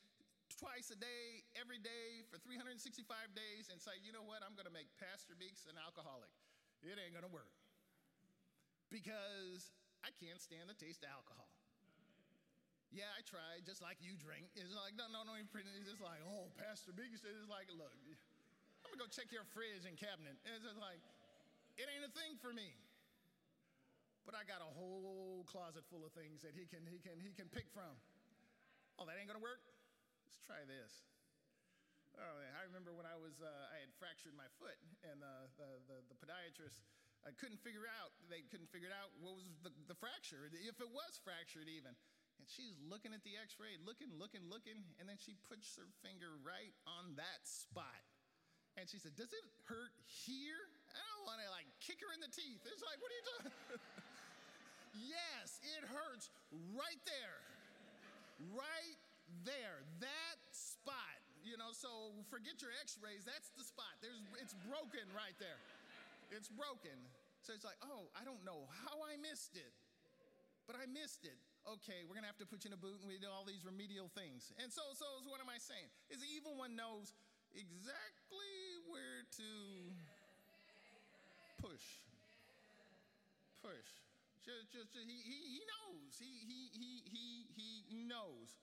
twice 0.63 0.87
a 0.95 0.95
day, 0.95 1.43
every 1.59 1.75
day, 1.83 2.23
for 2.31 2.39
365 2.39 3.03
days 3.35 3.67
and 3.67 3.83
say, 3.83 3.99
you 3.99 4.15
know 4.15 4.23
what, 4.23 4.39
I'm 4.47 4.55
to 4.63 4.71
make 4.71 4.87
Pastor 4.95 5.35
Meeks 5.35 5.67
an 5.67 5.75
alcoholic. 5.75 6.31
It 6.79 6.95
ain't 6.95 7.11
to 7.27 7.35
work 7.35 7.51
because 8.87 9.75
I 10.07 10.15
can't 10.15 10.39
stand 10.39 10.71
the 10.71 10.79
taste 10.79 11.03
of 11.03 11.11
alcohol. 11.11 11.51
Yeah, 12.95 13.11
I 13.11 13.25
tried, 13.27 13.67
just 13.67 13.83
like 13.83 13.99
you 13.99 14.15
drink. 14.15 14.47
It's 14.55 14.71
like, 14.71 14.95
no, 14.95 15.11
no, 15.11 15.27
no, 15.27 15.35
it's 15.35 15.89
just 15.89 15.99
like, 15.99 16.23
oh, 16.23 16.47
Pastor 16.55 16.95
said, 16.95 17.35
it's 17.35 17.51
like, 17.51 17.67
look, 17.75 17.91
I'm 18.87 18.87
gonna 18.95 19.03
go 19.03 19.09
check 19.11 19.35
your 19.35 19.43
fridge 19.51 19.83
and 19.83 19.99
cabinet. 19.99 20.39
It's 20.47 20.63
just 20.63 20.79
like, 20.79 21.01
it 21.75 21.91
ain't 21.91 22.07
a 22.07 22.13
thing 22.15 22.39
for 22.39 22.55
me. 22.55 22.71
But 24.23 24.39
I 24.39 24.47
got 24.47 24.63
a 24.63 24.71
whole 24.79 25.43
closet 25.49 25.83
full 25.91 26.07
of 26.07 26.15
things 26.15 26.45
that 26.47 26.55
he 26.55 26.63
can, 26.69 26.87
he 26.87 27.03
can, 27.03 27.19
he 27.19 27.35
can 27.35 27.51
pick 27.51 27.67
from. 27.75 27.91
Oh, 28.95 29.03
that 29.09 29.17
ain't 29.19 29.27
gonna 29.27 29.43
work? 29.43 29.72
Let's 30.33 30.49
try 30.49 30.65
this. 30.65 31.05
Oh, 32.17 32.37
I 32.41 32.65
remember 32.65 32.97
when 32.97 33.05
I 33.05 33.13
was, 33.13 33.37
uh, 33.37 33.49
I 33.69 33.85
had 33.85 33.93
fractured 34.01 34.33
my 34.33 34.49
foot, 34.57 34.81
and 35.05 35.21
uh, 35.21 35.45
the, 35.61 35.69
the, 35.85 35.97
the 36.09 36.17
podiatrist 36.17 36.81
I 37.21 37.37
couldn't 37.37 37.61
figure 37.61 37.85
out, 37.85 38.09
they 38.33 38.41
couldn't 38.49 38.73
figure 38.73 38.89
out 38.89 39.13
what 39.21 39.37
was 39.37 39.45
the, 39.61 39.69
the 39.85 39.93
fracture, 39.93 40.49
if 40.49 40.81
it 40.81 40.89
was 40.89 41.21
fractured 41.21 41.69
even. 41.69 41.93
And 42.41 42.49
she's 42.49 42.81
looking 42.81 43.13
at 43.13 43.21
the 43.21 43.37
x 43.37 43.61
ray, 43.61 43.77
looking, 43.85 44.09
looking, 44.17 44.41
looking, 44.49 44.81
and 44.97 45.05
then 45.05 45.21
she 45.21 45.37
puts 45.45 45.77
her 45.77 45.85
finger 46.01 46.33
right 46.41 46.73
on 46.89 47.13
that 47.15 47.45
spot. 47.45 48.01
And 48.73 48.89
she 48.89 48.97
said, 48.97 49.13
Does 49.13 49.29
it 49.29 49.45
hurt 49.69 49.93
here? 50.03 50.57
I 50.89 50.99
don't 51.13 51.29
want 51.29 51.45
to 51.45 51.47
like 51.53 51.69
kick 51.77 52.01
her 52.01 52.09
in 52.09 52.19
the 52.25 52.33
teeth. 52.33 52.65
It's 52.65 52.81
like, 52.81 52.97
What 52.97 53.13
are 53.13 53.17
you 53.21 53.27
doing? 53.37 53.47
yes, 55.13 55.61
it 55.61 55.85
hurts 55.85 56.33
right 56.73 56.99
there. 57.05 57.37
Right 58.49 58.97
there. 59.41 59.81
That 59.99 60.37
spot. 60.53 61.17
You 61.43 61.59
know, 61.59 61.75
so 61.75 62.13
forget 62.31 62.61
your 62.63 62.71
x 62.79 62.95
rays. 63.01 63.27
That's 63.27 63.51
the 63.57 63.65
spot. 63.65 63.99
There's, 63.99 64.21
it's 64.39 64.55
broken 64.69 65.03
right 65.11 65.35
there. 65.41 65.59
It's 66.31 66.47
broken. 66.47 66.95
So 67.43 67.51
it's 67.51 67.67
like, 67.67 67.77
oh, 67.83 68.07
I 68.15 68.23
don't 68.23 68.39
know 68.47 68.69
how 68.87 69.03
I 69.03 69.19
missed 69.19 69.59
it, 69.59 69.73
but 70.69 70.79
I 70.79 70.87
missed 70.87 71.27
it 71.27 71.35
okay, 71.63 72.03
we're 72.03 72.19
to 72.19 72.27
have 72.27 72.39
to 72.43 72.47
put 72.47 72.67
you 72.67 72.69
in 72.71 72.75
a 72.75 72.81
boot 72.81 72.99
and 72.99 73.07
we 73.07 73.15
do 73.15 73.31
all 73.31 73.47
these 73.47 73.63
remedial 73.63 74.11
things. 74.11 74.51
And 74.59 74.67
so, 74.67 74.83
so, 74.99 75.07
what 75.31 75.39
am 75.39 75.47
I 75.47 75.55
saying? 75.55 75.87
Is 76.11 76.19
the 76.19 76.27
evil 76.27 76.59
one 76.59 76.75
knows 76.75 77.15
exactly 77.55 78.55
where 78.89 79.23
to 79.39 79.49
push. 81.61 82.03
Push. 83.63 83.89
Just, 84.43 84.75
just 84.75 84.91
he, 84.91 85.15
he, 85.23 85.39
he 85.55 85.61
knows. 85.63 86.19
He, 86.19 86.33
he, 86.43 86.59
he, 86.75 86.91
he, 87.07 87.67
he 87.87 87.99
knows. 88.03 88.59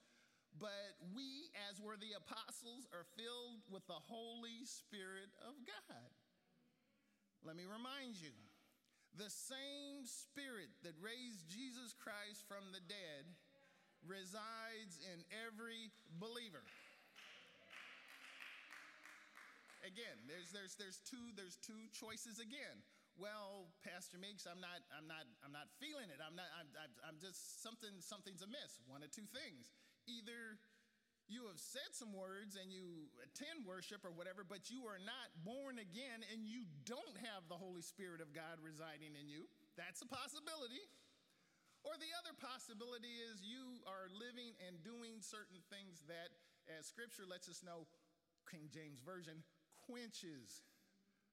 But 0.59 0.99
we, 1.15 1.49
as 1.71 1.79
were 1.79 1.97
the 1.97 2.13
apostles, 2.17 2.85
are 2.91 3.07
filled 3.17 3.63
with 3.71 3.85
the 3.87 3.97
Holy 3.97 4.65
Spirit 4.65 5.31
of 5.47 5.55
God. 5.63 6.11
Let 7.41 7.55
me 7.57 7.65
remind 7.65 8.19
you 8.19 8.35
the 9.17 9.31
same 9.31 10.05
Spirit 10.05 10.69
that 10.83 10.93
raised 11.01 11.49
Jesus 11.49 11.91
Christ 11.97 12.45
from 12.47 12.69
the 12.71 12.83
dead 12.85 13.25
resides 14.05 15.01
in 15.01 15.25
every 15.49 15.89
believer. 16.21 16.63
Again, 19.81 20.21
there's, 20.29 20.53
there's, 20.53 20.77
there's, 20.77 21.01
two, 21.01 21.33
there's 21.33 21.57
two 21.57 21.89
choices 21.89 22.37
again. 22.37 22.85
Well, 23.17 23.73
Pastor 23.81 24.21
Meeks, 24.21 24.45
I'm 24.45 24.61
not, 24.61 24.85
I'm 24.93 25.09
not, 25.09 25.25
I'm 25.41 25.51
not 25.51 25.67
feeling 25.81 26.07
it. 26.13 26.21
I'm 26.21 26.37
not, 26.37 26.47
I'm, 26.53 26.69
I'm 27.01 27.17
just, 27.17 27.59
something, 27.65 27.91
something's 27.99 28.45
amiss. 28.45 28.77
One 28.85 29.01
of 29.01 29.09
two 29.09 29.25
things. 29.33 29.73
Either 30.09 30.57
you 31.31 31.47
have 31.47 31.61
said 31.61 31.95
some 31.95 32.11
words 32.11 32.59
and 32.59 32.73
you 32.73 33.07
attend 33.23 33.63
worship 33.63 34.03
or 34.03 34.11
whatever, 34.11 34.43
but 34.43 34.67
you 34.67 34.83
are 34.89 34.99
not 34.99 35.31
born 35.47 35.79
again 35.79 36.25
and 36.27 36.43
you 36.43 36.67
don't 36.83 37.15
have 37.23 37.47
the 37.47 37.55
Holy 37.55 37.79
Spirit 37.79 38.19
of 38.19 38.35
God 38.35 38.59
residing 38.59 39.15
in 39.15 39.31
you. 39.31 39.47
That's 39.79 40.03
a 40.03 40.09
possibility. 40.09 40.83
Or 41.87 41.95
the 41.97 42.11
other 42.21 42.35
possibility 42.37 43.09
is 43.31 43.41
you 43.41 43.81
are 43.89 44.11
living 44.11 44.53
and 44.61 44.77
doing 44.85 45.23
certain 45.23 45.63
things 45.73 46.05
that, 46.05 46.29
as 46.69 46.85
scripture 46.85 47.25
lets 47.25 47.49
us 47.49 47.65
know, 47.65 47.89
King 48.45 48.69
James 48.69 49.01
Version, 49.01 49.41
quenches 49.87 50.67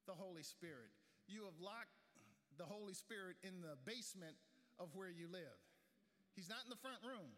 the 0.08 0.16
Holy 0.16 0.46
Spirit. 0.46 0.88
You 1.28 1.44
have 1.44 1.60
locked 1.60 1.92
the 2.56 2.64
Holy 2.64 2.94
Spirit 2.96 3.36
in 3.44 3.60
the 3.60 3.76
basement 3.84 4.38
of 4.80 4.94
where 4.96 5.12
you 5.12 5.28
live. 5.28 5.58
He's 6.32 6.48
not 6.48 6.64
in 6.64 6.70
the 6.70 6.80
front 6.80 7.02
room, 7.02 7.34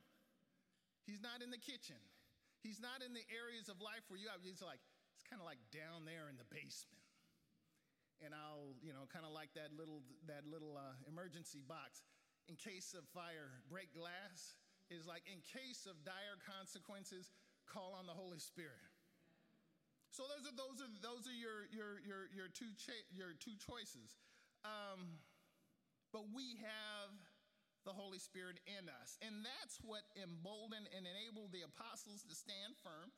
He's 1.05 1.21
not 1.21 1.41
in 1.43 1.51
the 1.51 1.61
kitchen. 1.61 1.99
He's 2.61 2.81
not 2.81 3.01
in 3.01 3.17
the 3.17 3.25
areas 3.33 3.73
of 3.73 3.81
life 3.81 4.05
where 4.09 4.21
you 4.21 4.29
have, 4.29 4.45
he's 4.45 4.61
like, 4.61 4.81
it's 5.17 5.25
kind 5.25 5.41
of 5.41 5.49
like 5.49 5.61
down 5.73 6.05
there 6.05 6.29
in 6.29 6.37
the 6.37 6.49
basement. 6.53 7.01
And 8.21 8.37
I'll, 8.37 8.77
you 8.85 8.93
know, 8.93 9.09
kind 9.09 9.25
of 9.25 9.33
like 9.33 9.57
that 9.57 9.73
little, 9.73 10.05
that 10.29 10.45
little 10.45 10.77
uh, 10.77 10.93
emergency 11.09 11.65
box. 11.65 12.05
In 12.53 12.57
case 12.59 12.93
of 12.93 13.07
fire, 13.17 13.65
break 13.71 13.95
glass 13.97 14.61
is 14.93 15.09
like, 15.09 15.25
in 15.25 15.41
case 15.41 15.89
of 15.89 15.97
dire 16.05 16.37
consequences, 16.45 17.33
call 17.65 17.97
on 17.97 18.05
the 18.05 18.13
Holy 18.13 18.43
Spirit. 18.43 18.91
So 20.11 20.27
those 20.27 20.43
are 20.43 20.57
those 20.59 20.83
are 20.83 20.91
those 20.99 21.31
are 21.31 21.39
your 21.39 21.71
your 21.71 22.03
your 22.03 22.27
your 22.35 22.49
two 22.51 22.75
cha- 22.75 23.07
your 23.15 23.31
two 23.39 23.55
choices. 23.55 24.19
Um, 24.67 25.23
but 26.11 26.27
we 26.35 26.59
have 26.59 27.15
the 27.91 27.99
Holy 27.99 28.23
Spirit 28.23 28.63
in 28.71 28.87
us. 29.03 29.19
And 29.19 29.43
that's 29.43 29.83
what 29.83 30.07
emboldened 30.15 30.87
and 30.95 31.03
enabled 31.03 31.51
the 31.51 31.67
apostles 31.67 32.23
to 32.31 32.39
stand 32.39 32.79
firm 32.87 33.11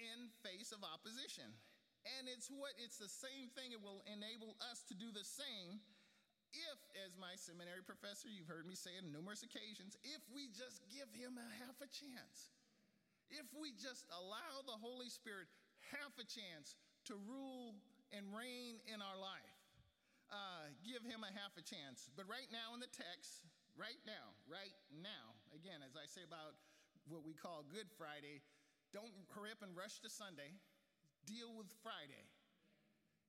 in 0.00 0.32
face 0.40 0.72
of 0.72 0.80
opposition. 0.80 1.52
And 2.16 2.24
it's 2.32 2.48
what 2.48 2.72
it's 2.80 2.96
the 2.96 3.12
same 3.12 3.52
thing 3.52 3.76
it 3.76 3.84
will 3.84 4.00
enable 4.08 4.56
us 4.72 4.80
to 4.88 4.96
do 4.96 5.12
the 5.12 5.26
same 5.26 5.84
if 6.56 6.80
as 7.04 7.12
my 7.20 7.36
seminary 7.36 7.84
professor 7.84 8.32
you've 8.32 8.48
heard 8.48 8.64
me 8.64 8.72
say 8.72 8.96
on 8.96 9.12
numerous 9.12 9.44
occasions 9.44 10.00
if 10.00 10.24
we 10.32 10.48
just 10.48 10.80
give 10.88 11.12
him 11.12 11.36
a 11.36 11.48
half 11.60 11.76
a 11.84 11.90
chance. 11.92 12.48
If 13.28 13.44
we 13.52 13.76
just 13.76 14.08
allow 14.08 14.64
the 14.64 14.80
Holy 14.80 15.12
Spirit 15.12 15.52
half 15.92 16.16
a 16.16 16.24
chance 16.24 16.80
to 17.12 17.20
rule 17.28 17.76
and 18.16 18.24
reign 18.32 18.80
in 18.88 19.04
our 19.04 19.20
life 19.20 19.58
uh, 20.32 20.68
give 20.84 21.04
him 21.04 21.24
a 21.24 21.32
half 21.32 21.56
a 21.56 21.64
chance. 21.64 22.08
But 22.16 22.28
right 22.28 22.48
now 22.52 22.76
in 22.76 22.80
the 22.80 22.90
text, 22.92 23.44
right 23.78 24.02
now, 24.04 24.34
right 24.50 24.74
now, 24.90 25.38
again, 25.54 25.80
as 25.86 25.94
I 25.94 26.10
say 26.10 26.26
about 26.26 26.58
what 27.06 27.22
we 27.22 27.32
call 27.32 27.62
Good 27.70 27.86
Friday, 27.94 28.42
don't 28.90 29.14
hurry 29.32 29.54
up 29.54 29.62
and 29.62 29.72
rush 29.72 30.02
to 30.02 30.10
Sunday. 30.10 30.50
Deal 31.24 31.54
with 31.54 31.70
Friday. 31.80 32.26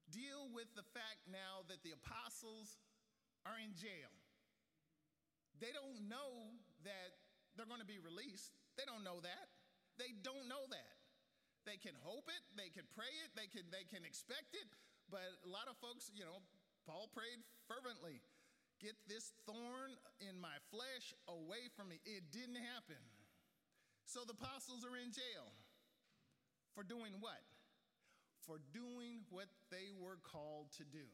Deal 0.09 0.49
with 0.49 0.67
the 0.73 0.83
fact 0.97 1.21
now 1.29 1.61
that 1.69 1.85
the 1.85 1.93
apostles 1.93 2.81
are 3.45 3.61
in 3.61 3.77
jail. 3.77 4.09
They 5.61 5.69
don't 5.69 6.09
know 6.09 6.57
that 6.81 7.13
they're 7.53 7.69
going 7.69 7.83
to 7.83 7.87
be 7.87 8.01
released. 8.01 8.57
They 8.73 8.89
don't 8.89 9.05
know 9.05 9.21
that. 9.21 9.47
They 10.01 10.15
don't 10.23 10.49
know 10.49 10.65
that. 10.73 10.95
they 11.69 11.77
can 11.77 11.93
hope 12.01 12.25
it, 12.31 12.41
they 12.57 12.73
can 12.73 12.87
pray 12.97 13.11
it, 13.21 13.29
they 13.37 13.45
can, 13.45 13.67
they 13.69 13.85
can 13.85 14.01
expect 14.01 14.57
it. 14.57 14.65
But 15.13 15.21
a 15.45 15.49
lot 15.49 15.69
of 15.69 15.77
folks, 15.77 16.09
you 16.13 16.25
know, 16.25 16.41
Paul 16.89 17.09
prayed 17.13 17.41
fervently 17.69 18.25
get 18.79 18.95
this 19.07 19.31
thorn 19.45 19.95
in 20.23 20.39
my 20.39 20.55
flesh 20.71 21.13
away 21.27 21.67
from 21.75 21.91
me. 21.91 21.99
It 22.07 22.31
didn't 22.31 22.59
happen. 22.59 22.99
So 24.07 24.25
the 24.25 24.33
apostles 24.33 24.81
are 24.87 24.97
in 24.97 25.13
jail 25.13 25.53
for 26.73 26.81
doing 26.81 27.13
what? 27.19 27.43
For 28.47 28.57
doing 28.73 29.27
what 29.29 29.51
they 29.69 29.93
were 29.93 30.17
called 30.23 30.73
to 30.81 30.83
do. 30.87 31.05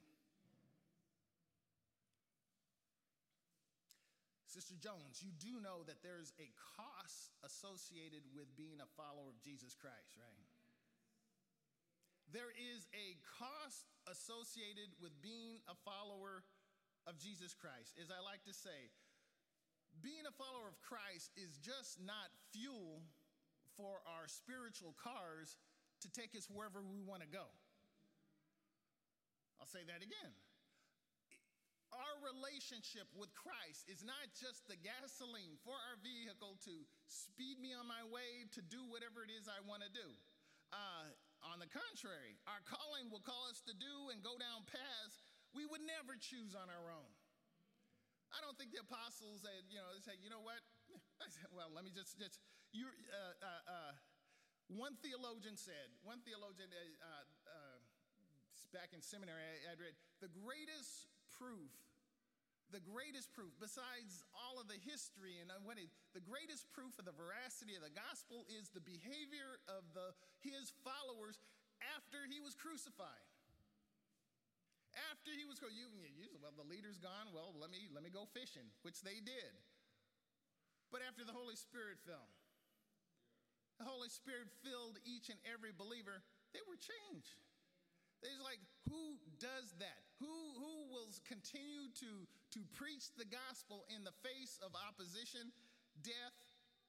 Sister 4.47 4.79
Jones, 4.79 5.19
you 5.19 5.35
do 5.35 5.59
know 5.59 5.83
that 5.83 5.99
there's 5.99 6.31
a 6.39 6.47
cost 6.79 7.35
associated 7.43 8.23
with 8.31 8.47
being 8.55 8.79
a 8.79 8.87
follower 8.95 9.27
of 9.27 9.43
Jesus 9.43 9.75
Christ, 9.75 10.15
right? 10.15 10.47
There 12.31 12.55
is 12.55 12.87
a 12.95 13.19
cost 13.35 13.91
associated 14.07 14.95
with 15.03 15.11
being 15.19 15.59
a 15.67 15.75
follower 15.83 16.47
of 17.05 17.17
Jesus 17.17 17.53
Christ. 17.53 17.97
As 18.01 18.09
I 18.09 18.19
like 18.21 18.43
to 18.45 18.53
say, 18.53 18.91
being 20.03 20.27
a 20.27 20.35
follower 20.35 20.67
of 20.67 20.77
Christ 20.81 21.31
is 21.37 21.57
just 21.61 22.01
not 22.01 22.33
fuel 22.51 23.01
for 23.77 24.01
our 24.05 24.27
spiritual 24.27 24.93
cars 24.99 25.57
to 26.01 26.07
take 26.11 26.35
us 26.35 26.49
wherever 26.51 26.83
we 26.83 26.99
want 27.01 27.21
to 27.23 27.29
go. 27.29 27.47
I'll 29.61 29.71
say 29.71 29.87
that 29.87 30.03
again 30.03 30.33
our 31.95 32.15
relationship 32.27 33.07
with 33.15 33.31
Christ 33.35 33.87
is 33.87 34.03
not 34.03 34.27
just 34.35 34.67
the 34.67 34.75
gasoline 34.79 35.55
for 35.63 35.75
our 35.75 35.97
vehicle 36.03 36.59
to 36.67 36.83
speed 37.07 37.59
me 37.63 37.71
on 37.71 37.87
my 37.87 38.03
way 38.11 38.47
to 38.51 38.61
do 38.67 38.83
whatever 38.91 39.23
it 39.23 39.31
is 39.31 39.47
I 39.47 39.63
want 39.63 39.83
to 39.87 39.91
do. 39.91 40.09
Uh, 40.75 41.07
on 41.45 41.61
the 41.61 41.69
contrary, 41.69 42.35
our 42.49 42.59
calling 42.67 43.07
will 43.07 43.23
call 43.23 43.47
us 43.47 43.63
to 43.69 43.73
do 43.77 44.11
and 44.11 44.19
go 44.25 44.35
down 44.35 44.67
paths 44.67 45.23
we 45.55 45.63
would 45.63 45.81
never 45.81 46.19
choose 46.19 46.53
on 46.53 46.67
our 46.67 46.91
own. 46.91 47.11
I 48.35 48.43
don't 48.43 48.59
think 48.59 48.75
the 48.75 48.83
apostles, 48.83 49.47
said, 49.47 49.63
you 49.71 49.79
know, 49.79 49.87
they 49.95 50.03
say, 50.03 50.19
you 50.19 50.27
know 50.27 50.43
what? 50.43 50.59
Said, 51.31 51.49
well, 51.55 51.71
let 51.71 51.87
me 51.87 51.89
just, 51.89 52.19
just 52.19 52.37
you. 52.75 52.85
Uh, 52.85 53.33
uh, 53.39 53.63
uh, 53.65 53.93
one 54.73 54.97
theologian 55.05 55.55
said, 55.57 55.93
one 56.01 56.25
theologian 56.25 56.69
uh, 56.73 57.23
uh, 57.45 57.77
back 58.73 58.91
in 58.91 58.99
seminary, 58.99 59.39
I, 59.63 59.77
would 59.77 59.79
read, 59.79 59.95
the 60.25 60.31
greatest 60.41 61.07
proof, 61.37 61.69
the 62.73 62.81
greatest 62.81 63.29
proof, 63.31 63.53
besides 63.61 64.25
all 64.33 64.57
of 64.57 64.65
the 64.65 64.81
history 64.81 65.37
and 65.37 65.53
what 65.63 65.77
it, 65.77 65.93
the 66.17 66.23
greatest 66.23 66.65
proof 66.73 66.97
of 66.97 67.05
the 67.05 67.13
veracity 67.13 67.77
of 67.77 67.85
the 67.85 67.93
gospel 67.93 68.43
is 68.49 68.73
the 68.73 68.81
behavior 68.81 69.61
of 69.69 69.85
the, 69.93 70.17
his 70.41 70.73
followers 70.81 71.37
after 71.93 72.25
he 72.25 72.41
was 72.41 72.57
crucified. 72.57 73.29
After 75.11 75.35
he 75.35 75.43
was, 75.43 75.59
you, 75.59 75.91
well, 76.39 76.55
the 76.55 76.63
leader's 76.63 76.97
gone. 76.97 77.31
Well, 77.35 77.51
let 77.59 77.67
me 77.67 77.91
let 77.91 77.99
me 77.99 78.09
go 78.09 78.23
fishing, 78.31 78.63
which 78.87 79.03
they 79.03 79.19
did. 79.19 79.51
But 80.87 81.03
after 81.03 81.27
the 81.27 81.35
Holy 81.35 81.59
Spirit 81.59 81.99
fell, 82.07 82.31
the 83.79 83.83
Holy 83.83 84.07
Spirit 84.07 84.47
filled 84.63 84.95
each 85.03 85.27
and 85.27 85.39
every 85.43 85.75
believer. 85.75 86.23
They 86.55 86.63
were 86.63 86.79
changed. 86.79 87.35
It's 88.23 88.39
like, 88.39 88.63
who 88.87 89.19
does 89.37 89.75
that? 89.83 90.01
Who, 90.23 90.31
who 90.55 90.87
will 90.89 91.11
continue 91.27 91.91
to, 91.99 92.11
to 92.55 92.59
preach 92.73 93.11
the 93.19 93.27
gospel 93.27 93.83
in 93.91 94.07
the 94.07 94.15
face 94.23 94.57
of 94.63 94.71
opposition, 94.73 95.51
death, 96.01 96.37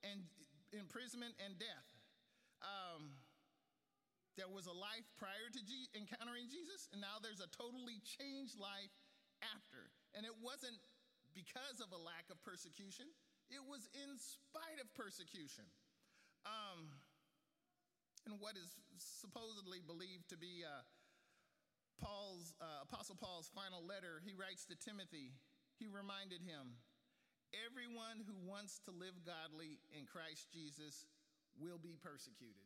and 0.07 0.23
imprisonment 0.71 1.35
and 1.43 1.59
death? 1.59 1.89
Um, 2.63 3.19
there 4.37 4.53
was 4.53 4.69
a 4.69 4.77
life 4.77 5.09
prior 5.17 5.49
to 5.53 5.61
G- 5.65 5.89
encountering 5.97 6.49
Jesus, 6.53 6.89
and 6.93 7.01
now 7.01 7.17
there's 7.21 7.41
a 7.41 7.49
totally 7.53 8.01
changed 8.05 8.61
life 8.61 8.93
after. 9.41 9.89
And 10.13 10.29
it 10.29 10.37
wasn't 10.41 10.77
because 11.33 11.81
of 11.81 11.93
a 11.93 12.01
lack 12.01 12.29
of 12.33 12.41
persecution, 12.45 13.09
it 13.49 13.61
was 13.65 13.89
in 13.93 14.17
spite 14.17 14.81
of 14.81 14.89
persecution. 14.97 15.65
Um, 16.45 16.93
and 18.25 18.41
what 18.43 18.59
is 18.59 18.77
supposedly 18.99 19.79
believed 19.81 20.29
to 20.35 20.39
be 20.39 20.67
uh, 20.67 20.83
Paul's, 22.03 22.53
uh, 22.61 22.85
Apostle 22.85 23.17
Paul's 23.17 23.49
final 23.55 23.85
letter, 23.85 24.21
he 24.25 24.35
writes 24.35 24.67
to 24.67 24.77
Timothy, 24.77 25.33
he 25.79 25.87
reminded 25.87 26.43
him, 26.43 26.77
Everyone 27.55 28.21
who 28.27 28.35
wants 28.43 28.83
to 28.85 28.91
live 28.91 29.15
godly 29.23 29.79
in 29.95 30.05
Christ 30.05 30.51
Jesus 30.51 31.07
will 31.57 31.79
be 31.79 31.95
persecuted. 32.03 32.66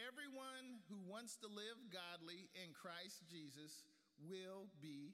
Everyone 0.00 0.80
who 0.88 0.96
wants 1.04 1.36
to 1.44 1.48
live 1.50 1.76
godly 1.92 2.48
in 2.56 2.72
Christ 2.72 3.20
Jesus 3.28 3.84
will 4.16 4.72
be 4.80 5.12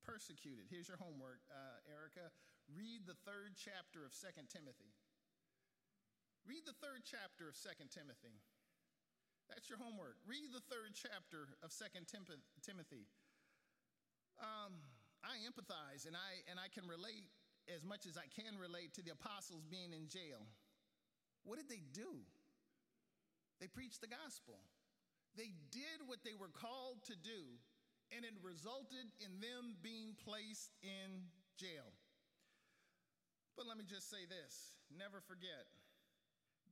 persecuted. 0.00 0.72
Here's 0.72 0.88
your 0.88 0.96
homework, 0.96 1.44
uh, 1.52 1.84
Erica. 1.84 2.32
Read 2.72 3.04
the 3.04 3.18
third 3.28 3.60
chapter 3.60 4.08
of 4.08 4.16
Second 4.16 4.48
Timothy. 4.48 4.88
Read 6.48 6.64
the 6.64 6.72
third 6.80 7.04
chapter 7.04 7.44
of 7.44 7.54
Second 7.54 7.92
Timothy. 7.92 8.40
That's 9.52 9.68
your 9.68 9.76
homework. 9.76 10.16
Read 10.24 10.48
the 10.48 10.64
third 10.64 10.96
chapter 10.96 11.52
of 11.60 11.68
Second 11.68 12.08
Timothy. 12.08 13.04
Um, 14.40 14.80
I 15.20 15.44
empathize 15.44 16.08
and 16.08 16.16
I, 16.16 16.40
and 16.48 16.56
I 16.56 16.72
can 16.72 16.88
relate 16.88 17.28
as 17.68 17.84
much 17.84 18.08
as 18.08 18.16
I 18.16 18.26
can 18.32 18.56
relate 18.56 18.96
to 18.96 19.04
the 19.04 19.12
apostles 19.12 19.68
being 19.68 19.92
in 19.92 20.08
jail. 20.08 20.48
What 21.44 21.60
did 21.60 21.68
they 21.68 21.84
do? 21.92 22.24
They 23.62 23.70
preached 23.70 24.02
the 24.02 24.10
gospel. 24.10 24.58
They 25.38 25.54
did 25.70 26.02
what 26.10 26.26
they 26.26 26.34
were 26.34 26.50
called 26.50 27.06
to 27.06 27.14
do, 27.14 27.62
and 28.10 28.26
it 28.26 28.34
resulted 28.42 29.06
in 29.22 29.38
them 29.38 29.78
being 29.86 30.18
placed 30.18 30.74
in 30.82 31.30
jail. 31.54 31.94
But 33.54 33.70
let 33.70 33.78
me 33.78 33.86
just 33.86 34.10
say 34.10 34.26
this 34.26 34.82
never 34.90 35.22
forget 35.22 35.70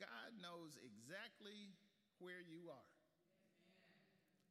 God 0.02 0.34
knows 0.42 0.74
exactly 0.82 1.78
where 2.18 2.42
you 2.42 2.66
are. 2.74 2.90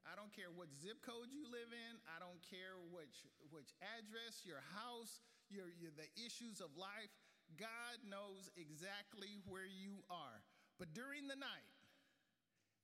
I 0.07 0.15
don't 0.15 0.31
care 0.31 0.47
what 0.55 0.71
zip 0.71 1.03
code 1.03 1.27
you 1.27 1.43
live 1.43 1.75
in. 1.75 1.99
I 2.07 2.23
don't 2.23 2.39
care 2.47 2.79
which, 2.95 3.27
which 3.51 3.75
address, 3.83 4.47
your 4.47 4.63
house, 4.79 5.19
your, 5.51 5.67
your, 5.75 5.91
the 5.91 6.07
issues 6.15 6.63
of 6.63 6.71
life. 6.79 7.11
God 7.59 7.99
knows 8.07 8.47
exactly 8.55 9.43
where 9.43 9.67
you 9.67 10.01
are. 10.07 10.39
But 10.79 10.95
during 10.95 11.27
the 11.27 11.35
night, 11.35 11.67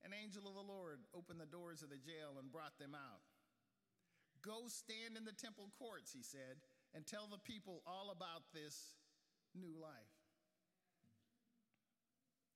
an 0.05 0.13
angel 0.13 0.45
of 0.45 0.53
the 0.53 0.61
Lord 0.61 1.01
opened 1.17 1.41
the 1.41 1.49
doors 1.49 1.81
of 1.81 1.89
the 1.89 1.97
jail 1.97 2.37
and 2.37 2.53
brought 2.53 2.77
them 2.77 2.93
out. 2.93 3.25
Go 4.45 4.69
stand 4.69 5.17
in 5.17 5.25
the 5.25 5.33
temple 5.33 5.73
courts, 5.81 6.13
he 6.13 6.21
said, 6.21 6.61
and 6.93 7.01
tell 7.01 7.25
the 7.25 7.41
people 7.41 7.81
all 7.89 8.13
about 8.13 8.45
this 8.53 8.93
new 9.57 9.73
life. 9.73 10.13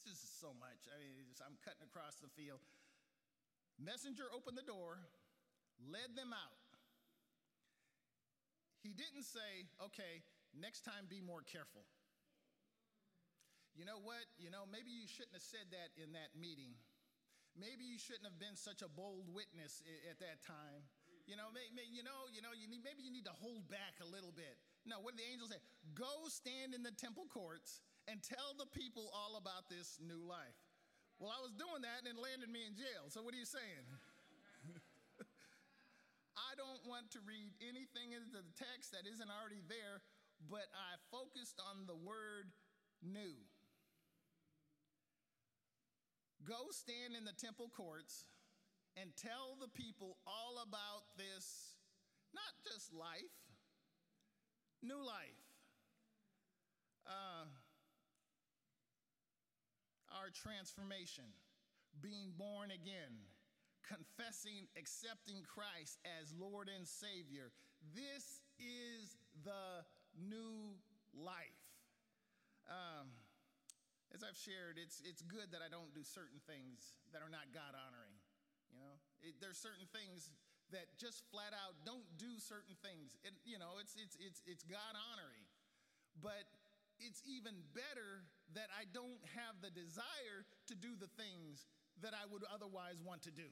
This 0.06 0.22
is 0.22 0.30
so 0.38 0.54
much. 0.62 0.86
I 0.94 1.02
mean, 1.02 1.26
just, 1.26 1.42
I'm 1.42 1.58
cutting 1.66 1.82
across 1.82 2.22
the 2.22 2.30
field. 2.38 2.62
Messenger 3.82 4.30
opened 4.30 4.58
the 4.58 4.66
door, 4.66 5.02
led 5.82 6.14
them 6.14 6.30
out. 6.30 6.62
He 8.86 8.94
didn't 8.94 9.26
say, 9.26 9.66
okay, 9.82 10.22
next 10.54 10.86
time 10.86 11.10
be 11.10 11.20
more 11.20 11.42
careful. 11.42 11.84
You 13.74 13.86
know 13.86 14.00
what? 14.02 14.30
You 14.38 14.54
know, 14.54 14.70
maybe 14.70 14.94
you 14.94 15.10
shouldn't 15.10 15.34
have 15.34 15.46
said 15.46 15.74
that 15.74 15.94
in 15.98 16.14
that 16.14 16.38
meeting. 16.38 16.78
Maybe 17.58 17.86
you 17.86 17.98
shouldn't 17.98 18.26
have 18.26 18.38
been 18.38 18.56
such 18.56 18.82
a 18.82 18.90
bold 18.90 19.32
witness 19.32 19.82
at 20.10 20.20
that 20.20 20.42
time. 20.46 20.86
You 21.30 21.38
know, 21.38 21.54
maybe, 21.54 21.86
you 21.94 22.02
know, 22.02 22.26
you 22.34 22.42
know, 22.42 22.58
you 22.58 22.66
need, 22.66 22.82
maybe 22.82 23.06
you 23.06 23.14
need 23.14 23.30
to 23.30 23.36
hold 23.38 23.70
back 23.70 24.02
a 24.02 24.08
little 24.08 24.34
bit. 24.34 24.58
No, 24.82 24.98
what 24.98 25.14
did 25.14 25.22
the 25.22 25.30
angel 25.30 25.46
say? 25.46 25.62
Go 25.94 26.26
stand 26.26 26.74
in 26.74 26.82
the 26.82 26.94
temple 26.98 27.30
courts 27.30 27.86
and 28.10 28.18
tell 28.26 28.58
the 28.58 28.66
people 28.74 29.14
all 29.14 29.38
about 29.38 29.70
this 29.70 30.02
new 30.02 30.26
life. 30.26 30.58
Well, 31.22 31.30
I 31.30 31.38
was 31.44 31.54
doing 31.54 31.86
that 31.86 32.02
and 32.02 32.16
it 32.16 32.18
landed 32.18 32.50
me 32.50 32.66
in 32.66 32.74
jail. 32.74 33.12
So, 33.14 33.22
what 33.22 33.36
are 33.36 33.42
you 33.42 33.46
saying? 33.46 33.86
I 36.50 36.58
don't 36.58 36.82
want 36.88 37.12
to 37.14 37.22
read 37.22 37.54
anything 37.60 38.16
into 38.16 38.40
the 38.40 38.56
text 38.56 38.96
that 38.96 39.06
isn't 39.06 39.30
already 39.30 39.62
there, 39.68 40.02
but 40.48 40.66
I 40.72 40.98
focused 41.12 41.60
on 41.60 41.86
the 41.86 42.00
word 42.00 42.50
new. 43.04 43.36
Go 46.48 46.72
stand 46.72 47.16
in 47.18 47.26
the 47.26 47.34
temple 47.34 47.70
courts 47.76 48.26
and 48.96 49.12
tell 49.16 49.58
the 49.60 49.68
people 49.68 50.18
all 50.26 50.64
about 50.64 51.04
this, 51.18 51.76
not 52.34 52.56
just 52.64 52.94
life, 52.94 53.36
new 54.82 54.98
life. 54.98 55.44
Uh, 57.06 57.46
our 60.16 60.30
transformation, 60.30 61.26
being 62.02 62.34
born 62.38 62.72
again, 62.72 63.14
confessing, 63.88 64.68
accepting 64.78 65.44
Christ 65.44 66.00
as 66.20 66.34
Lord 66.38 66.70
and 66.70 66.88
Savior. 66.88 67.52
This 67.96 68.42
is 68.60 69.18
the 69.44 69.84
new 70.18 70.78
life. 71.14 71.62
Um, 72.70 73.10
as 74.14 74.26
I've 74.26 74.38
shared, 74.38 74.82
it's, 74.82 75.02
it's 75.06 75.22
good 75.22 75.54
that 75.54 75.62
I 75.62 75.70
don't 75.70 75.94
do 75.94 76.02
certain 76.02 76.42
things 76.50 76.98
that 77.14 77.22
are 77.22 77.30
not 77.30 77.50
God 77.54 77.78
honoring. 77.78 78.16
You 78.74 78.82
know, 78.82 78.96
it, 79.22 79.38
there's 79.42 79.58
certain 79.58 79.86
things 79.90 80.34
that 80.70 80.86
just 81.02 81.26
flat 81.34 81.54
out 81.54 81.78
don't 81.86 82.06
do 82.22 82.38
certain 82.38 82.78
things. 82.82 83.18
It, 83.26 83.34
you 83.46 83.58
know, 83.58 83.82
it's, 83.82 83.98
it's, 83.98 84.18
it's, 84.22 84.42
it's 84.46 84.66
God 84.66 84.94
honoring. 85.14 85.46
But 86.22 86.46
it's 87.02 87.22
even 87.26 87.56
better 87.74 88.26
that 88.54 88.70
I 88.74 88.90
don't 88.90 89.22
have 89.38 89.58
the 89.62 89.74
desire 89.74 90.46
to 90.70 90.76
do 90.78 90.98
the 90.98 91.10
things 91.18 91.70
that 92.02 92.14
I 92.14 92.26
would 92.30 92.46
otherwise 92.50 93.02
want 93.02 93.26
to 93.30 93.34
do. 93.34 93.50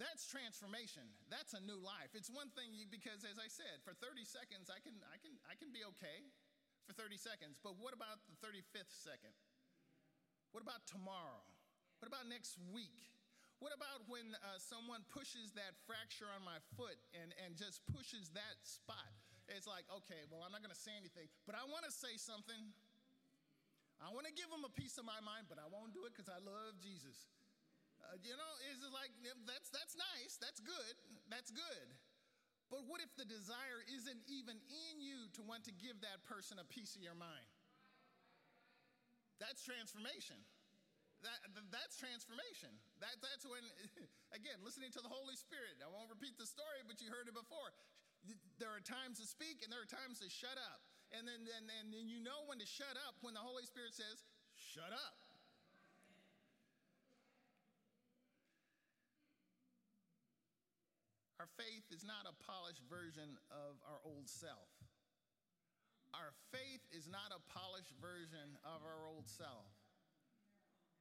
That's 0.00 0.24
transformation. 0.24 1.04
That's 1.28 1.52
a 1.52 1.60
new 1.60 1.76
life. 1.76 2.16
It's 2.16 2.32
one 2.32 2.48
thing 2.56 2.72
you, 2.72 2.88
because 2.88 3.20
as 3.28 3.36
I 3.36 3.52
said, 3.52 3.84
for 3.84 3.92
30 3.92 4.24
seconds 4.24 4.72
I 4.72 4.80
can 4.80 4.96
I 5.12 5.20
can 5.20 5.36
I 5.44 5.54
can 5.60 5.68
be 5.68 5.84
okay 5.92 6.32
for 6.90 7.06
30 7.06 7.14
seconds. 7.22 7.62
But 7.62 7.78
what 7.78 7.94
about 7.94 8.18
the 8.26 8.34
35th 8.42 8.90
second? 8.90 9.30
What 10.50 10.66
about 10.66 10.82
tomorrow? 10.90 11.46
What 12.02 12.10
about 12.10 12.26
next 12.26 12.58
week? 12.74 13.06
What 13.62 13.70
about 13.70 14.10
when 14.10 14.34
uh, 14.42 14.58
someone 14.58 15.06
pushes 15.14 15.54
that 15.54 15.78
fracture 15.86 16.26
on 16.34 16.42
my 16.42 16.58
foot 16.74 16.98
and, 17.14 17.30
and 17.46 17.54
just 17.54 17.86
pushes 17.94 18.34
that 18.34 18.58
spot? 18.66 19.06
It's 19.46 19.70
like, 19.70 19.86
okay, 20.02 20.26
well, 20.26 20.42
I'm 20.42 20.50
not 20.50 20.66
going 20.66 20.74
to 20.74 20.82
say 20.82 20.96
anything, 20.98 21.30
but 21.46 21.54
I 21.54 21.62
want 21.70 21.86
to 21.86 21.94
say 21.94 22.18
something. 22.18 22.58
I 24.02 24.10
want 24.10 24.26
to 24.26 24.34
give 24.34 24.50
them 24.50 24.66
a 24.66 24.72
piece 24.74 24.98
of 24.98 25.06
my 25.06 25.20
mind, 25.22 25.46
but 25.46 25.62
I 25.62 25.68
won't 25.70 25.94
do 25.94 26.08
it 26.08 26.16
because 26.16 26.32
I 26.32 26.40
love 26.42 26.74
Jesus. 26.82 27.28
Uh, 28.00 28.16
you 28.24 28.32
know, 28.32 28.52
it's 28.72 28.80
like, 28.90 29.12
that's, 29.44 29.68
that's 29.70 29.94
nice, 29.94 30.40
that's 30.40 30.58
good, 30.58 30.94
that's 31.28 31.52
good. 31.52 31.86
But 32.70 32.86
what 32.86 33.02
if 33.02 33.10
the 33.18 33.26
desire 33.26 33.82
isn't 33.90 34.22
even 34.30 34.54
in 34.70 35.02
you 35.02 35.26
to 35.34 35.42
want 35.42 35.66
to 35.66 35.74
give 35.74 35.98
that 36.06 36.22
person 36.22 36.62
a 36.62 36.66
piece 36.70 36.94
of 36.94 37.02
your 37.02 37.18
mind? 37.18 37.50
That's 39.42 39.66
transformation. 39.66 40.38
That, 41.26 41.36
that's 41.68 41.98
transformation. 41.98 42.70
That, 43.02 43.18
that's 43.20 43.44
when, 43.44 43.60
again, 44.38 44.62
listening 44.62 44.94
to 44.96 45.02
the 45.02 45.10
Holy 45.10 45.34
Spirit. 45.34 45.82
I 45.82 45.90
won't 45.90 46.08
repeat 46.08 46.38
the 46.38 46.46
story, 46.46 46.86
but 46.86 47.02
you 47.02 47.10
heard 47.10 47.26
it 47.26 47.36
before. 47.36 47.74
There 48.62 48.70
are 48.70 48.80
times 48.80 49.18
to 49.18 49.26
speak 49.26 49.66
and 49.66 49.68
there 49.68 49.82
are 49.82 49.90
times 49.90 50.22
to 50.22 50.28
shut 50.30 50.56
up. 50.56 50.80
And 51.10 51.26
then, 51.26 51.42
and, 51.42 51.66
and 51.66 51.90
then 51.90 52.06
you 52.06 52.22
know 52.22 52.46
when 52.46 52.62
to 52.62 52.68
shut 52.68 52.94
up 53.08 53.18
when 53.20 53.34
the 53.34 53.42
Holy 53.42 53.66
Spirit 53.66 53.98
says, 53.98 54.22
shut 54.54 54.94
up. 54.94 55.29
Our 61.40 61.48
faith 61.56 61.88
is 61.88 62.04
not 62.04 62.28
a 62.28 62.36
polished 62.44 62.84
version 62.84 63.40
of 63.48 63.80
our 63.88 63.96
old 64.04 64.28
self. 64.28 64.68
Our 66.12 66.36
faith 66.52 66.84
is 66.92 67.08
not 67.08 67.32
a 67.32 67.40
polished 67.48 67.96
version 67.96 68.60
of 68.60 68.84
our 68.84 69.08
old 69.08 69.24
self. 69.24 69.72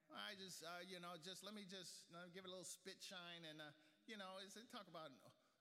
I 0.08 0.40
just, 0.40 0.64
uh, 0.64 0.88
you 0.88 1.04
know, 1.04 1.20
just 1.20 1.44
let 1.44 1.52
me 1.52 1.68
just 1.68 2.08
uh, 2.16 2.32
give 2.32 2.48
it 2.48 2.50
a 2.50 2.56
little 2.56 2.64
spit 2.64 3.04
shine 3.04 3.44
and, 3.52 3.60
uh, 3.60 3.68
you 4.08 4.16
know, 4.16 4.40
it's, 4.40 4.56
it 4.56 4.64
talk 4.72 4.88
about 4.88 5.12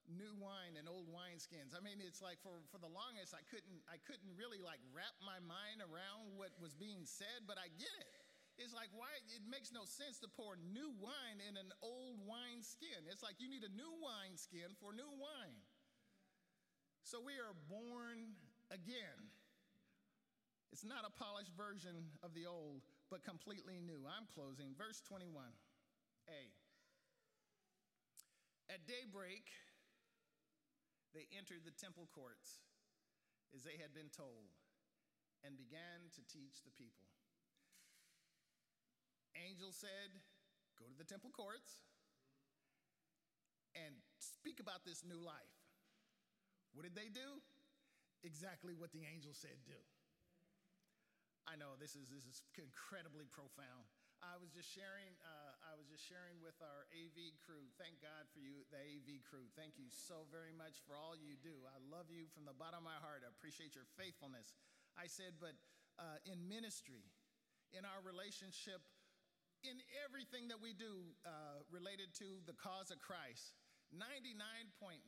new 0.06 0.30
wine 0.38 0.78
and 0.78 0.86
old 0.86 1.10
wineskins. 1.10 1.74
I 1.74 1.82
mean, 1.82 1.98
it's 1.98 2.22
like 2.22 2.38
for, 2.38 2.62
for 2.70 2.78
the 2.78 2.86
longest, 2.86 3.34
I 3.34 3.42
couldn't, 3.50 3.82
I 3.90 3.98
couldn't 4.06 4.30
really 4.38 4.62
like 4.62 4.78
wrap 4.94 5.18
my 5.26 5.42
mind 5.42 5.82
around 5.82 6.38
what 6.38 6.54
was 6.62 6.78
being 6.78 7.02
said, 7.02 7.50
but 7.50 7.58
I 7.58 7.66
get 7.82 7.98
it. 7.98 8.17
It's 8.58 8.74
like, 8.74 8.90
why? 8.90 9.06
It 9.30 9.46
makes 9.46 9.70
no 9.70 9.86
sense 9.86 10.18
to 10.26 10.28
pour 10.28 10.58
new 10.58 10.90
wine 10.98 11.38
in 11.38 11.54
an 11.54 11.70
old 11.78 12.18
wine 12.26 12.66
skin. 12.66 13.06
It's 13.06 13.22
like 13.22 13.38
you 13.38 13.46
need 13.46 13.62
a 13.62 13.70
new 13.70 13.94
wine 14.02 14.34
skin 14.34 14.74
for 14.82 14.90
new 14.90 15.06
wine. 15.14 15.62
So 17.06 17.22
we 17.22 17.38
are 17.38 17.54
born 17.70 18.34
again. 18.74 19.30
It's 20.74 20.84
not 20.84 21.06
a 21.06 21.12
polished 21.14 21.54
version 21.56 22.12
of 22.20 22.34
the 22.34 22.44
old, 22.44 22.84
but 23.08 23.24
completely 23.24 23.80
new. 23.80 24.04
I'm 24.04 24.28
closing. 24.34 24.74
Verse 24.76 25.00
21a. 25.06 26.42
At 28.68 28.84
daybreak, 28.84 29.48
they 31.16 31.24
entered 31.32 31.64
the 31.64 31.72
temple 31.72 32.10
courts 32.12 32.60
as 33.56 33.64
they 33.64 33.80
had 33.80 33.96
been 33.96 34.12
told 34.12 34.52
and 35.40 35.56
began 35.56 36.12
to 36.12 36.20
teach 36.28 36.60
the 36.66 36.74
people. 36.76 37.07
Angel 39.46 39.70
said, 39.70 40.10
Go 40.78 40.86
to 40.86 40.96
the 40.98 41.06
temple 41.06 41.34
courts 41.34 41.82
and 43.74 43.94
speak 44.18 44.62
about 44.62 44.86
this 44.86 45.02
new 45.02 45.18
life. 45.18 45.54
What 46.74 46.86
did 46.86 46.94
they 46.94 47.10
do? 47.10 47.42
Exactly 48.22 48.74
what 48.74 48.94
the 48.94 49.02
angel 49.06 49.34
said 49.34 49.58
do. 49.66 49.78
I 51.46 51.58
know 51.58 51.78
this 51.80 51.96
is, 51.98 52.06
this 52.10 52.26
is 52.28 52.44
incredibly 52.58 53.26
profound. 53.30 53.88
I 54.18 54.34
was 54.42 54.50
just 54.50 54.66
sharing. 54.66 55.14
Uh, 55.22 55.54
I 55.70 55.78
was 55.78 55.86
just 55.86 56.02
sharing 56.02 56.42
with 56.42 56.58
our 56.58 56.90
AV 56.90 57.38
crew. 57.38 57.70
Thank 57.78 58.02
God 58.02 58.26
for 58.34 58.42
you, 58.42 58.66
the 58.74 58.82
AV 58.82 59.22
crew. 59.22 59.46
Thank 59.54 59.78
you 59.78 59.86
so 59.94 60.26
very 60.34 60.50
much 60.50 60.82
for 60.82 60.98
all 60.98 61.14
you 61.14 61.38
do. 61.38 61.54
I 61.70 61.78
love 61.86 62.10
you 62.10 62.26
from 62.34 62.42
the 62.42 62.54
bottom 62.54 62.82
of 62.82 62.86
my 62.90 62.98
heart. 62.98 63.22
I 63.22 63.30
appreciate 63.30 63.78
your 63.78 63.86
faithfulness. 63.94 64.58
I 64.98 65.06
said, 65.06 65.38
but 65.38 65.54
uh, 66.02 66.18
in 66.26 66.50
ministry, 66.50 67.06
in 67.70 67.86
our 67.86 68.02
relationship, 68.02 68.82
in 69.64 69.78
everything 70.06 70.48
that 70.48 70.60
we 70.60 70.72
do 70.72 71.14
uh, 71.26 71.62
related 71.70 72.14
to 72.22 72.42
the 72.46 72.54
cause 72.54 72.90
of 72.90 72.98
Christ, 73.02 73.58
99.9% 73.94 75.02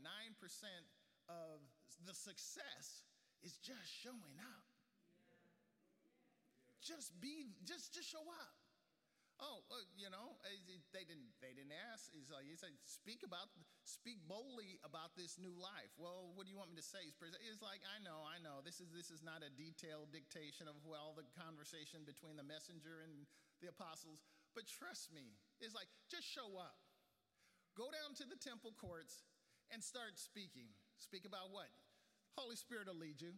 of 1.28 1.58
the 2.06 2.14
success 2.14 3.06
is 3.42 3.56
just 3.62 3.86
showing 4.02 4.36
up 4.40 4.70
just 6.80 7.12
be, 7.20 7.52
just, 7.68 7.92
just 7.92 8.08
show 8.08 8.24
up. 8.24 8.56
Oh, 9.40 9.64
uh, 9.72 9.80
you 9.96 10.12
know, 10.12 10.36
uh, 10.44 10.52
they 10.92 11.00
didn't, 11.08 11.32
they 11.40 11.56
didn't 11.56 11.72
ask. 11.72 12.12
He's 12.12 12.28
like, 12.28 12.44
he 12.44 12.52
said, 12.60 12.76
speak 12.84 13.24
about, 13.24 13.48
speak 13.88 14.20
boldly 14.28 14.76
about 14.84 15.16
this 15.16 15.40
new 15.40 15.56
life. 15.56 15.88
Well, 15.96 16.28
what 16.36 16.44
do 16.44 16.52
you 16.52 16.60
want 16.60 16.68
me 16.68 16.76
to 16.76 16.84
say? 16.84 17.08
He's 17.40 17.64
like, 17.64 17.80
I 17.88 18.04
know, 18.04 18.20
I 18.20 18.36
know. 18.44 18.60
This 18.60 18.84
is, 18.84 18.92
this 18.92 19.08
is 19.08 19.24
not 19.24 19.40
a 19.40 19.48
detailed 19.48 20.12
dictation 20.12 20.68
of 20.68 20.76
well 20.84 21.16
the 21.16 21.24
conversation 21.40 22.04
between 22.04 22.36
the 22.36 22.44
messenger 22.44 23.00
and 23.00 23.24
the 23.64 23.72
apostles, 23.72 24.20
but 24.54 24.66
trust 24.66 25.12
me, 25.14 25.36
it's 25.60 25.74
like, 25.74 25.88
just 26.10 26.26
show 26.26 26.58
up. 26.58 26.76
Go 27.78 27.86
down 27.90 28.18
to 28.18 28.24
the 28.26 28.36
temple 28.36 28.74
courts 28.74 29.22
and 29.70 29.78
start 29.82 30.18
speaking. 30.18 30.66
Speak 30.98 31.24
about 31.24 31.54
what? 31.54 31.70
Holy 32.34 32.58
Spirit 32.58 32.90
will 32.90 32.98
lead 32.98 33.22
you. 33.22 33.34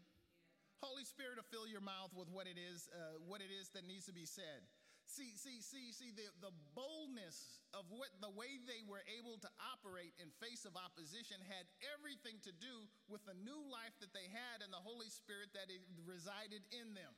Holy 0.83 1.05
Spirit 1.07 1.39
will 1.39 1.47
fill 1.47 1.69
your 1.69 1.85
mouth 1.85 2.11
with 2.17 2.27
what 2.33 2.51
it 2.51 2.59
is, 2.59 2.91
uh, 2.91 3.21
what 3.23 3.39
it 3.39 3.53
is 3.55 3.71
that 3.77 3.87
needs 3.87 4.09
to 4.11 4.15
be 4.15 4.27
said. 4.27 4.67
See, 5.07 5.37
see, 5.37 5.61
see, 5.61 5.93
see 5.93 6.15
the, 6.15 6.25
the 6.41 6.55
boldness 6.73 7.61
of 7.77 7.85
what 7.91 8.09
the 8.23 8.33
way 8.33 8.57
they 8.65 8.81
were 8.87 9.03
able 9.13 9.37
to 9.43 9.51
operate 9.61 10.15
in 10.17 10.31
face 10.41 10.65
of 10.65 10.79
opposition 10.79 11.37
had 11.45 11.69
everything 11.93 12.41
to 12.47 12.53
do 12.55 12.89
with 13.11 13.21
the 13.27 13.37
new 13.37 13.61
life 13.69 13.93
that 14.01 14.15
they 14.17 14.31
had 14.31 14.65
and 14.65 14.73
the 14.73 14.81
Holy 14.81 15.11
Spirit 15.11 15.53
that 15.53 15.69
resided 16.07 16.65
in 16.73 16.95
them. 16.97 17.13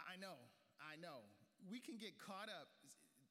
I 0.00 0.16
know, 0.16 0.38
I 0.80 0.96
know. 0.96 1.28
We 1.68 1.80
can 1.80 1.98
get 2.00 2.16
caught 2.16 2.48
up. 2.48 2.72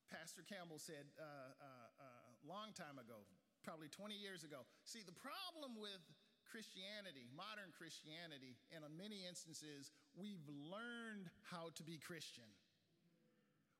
Pastor 0.09 0.41
Campbell 0.41 0.81
said 0.81 1.05
a 1.17 1.21
uh, 1.21 1.53
uh, 1.61 2.05
uh, 2.05 2.29
long 2.41 2.73
time 2.73 2.97
ago, 2.97 3.21
probably 3.61 3.89
20 3.93 4.17
years 4.17 4.41
ago. 4.41 4.65
See, 4.81 5.05
the 5.05 5.13
problem 5.13 5.77
with 5.77 6.01
Christianity, 6.49 7.29
modern 7.29 7.69
Christianity, 7.77 8.57
and 8.73 8.81
in 8.81 8.89
many 8.97 9.29
instances, 9.29 9.93
we've 10.17 10.41
learned 10.49 11.29
how 11.45 11.69
to 11.77 11.83
be 11.85 12.01
Christian. 12.01 12.49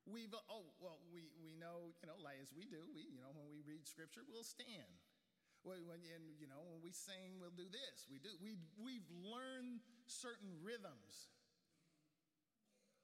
We've, 0.06 0.30
oh, 0.46 0.70
well, 0.78 1.02
we, 1.10 1.34
we 1.42 1.58
know, 1.58 1.92
you 1.98 2.06
know, 2.06 2.16
like 2.22 2.38
as 2.38 2.54
we 2.54 2.70
do, 2.70 2.86
we, 2.94 3.10
you 3.10 3.20
know, 3.20 3.34
when 3.34 3.50
we 3.50 3.60
read 3.66 3.84
scripture, 3.90 4.22
we'll 4.30 4.46
stand. 4.46 4.90
When, 5.66 5.76
and, 5.76 6.24
you 6.40 6.48
know, 6.48 6.62
when 6.64 6.80
we 6.80 6.94
sing, 6.94 7.36
we'll 7.36 7.52
do 7.52 7.68
this. 7.68 8.08
We 8.08 8.16
do, 8.16 8.32
we, 8.40 8.56
we've 8.80 9.04
learned 9.20 9.84
certain 10.08 10.56
rhythms. 10.64 11.28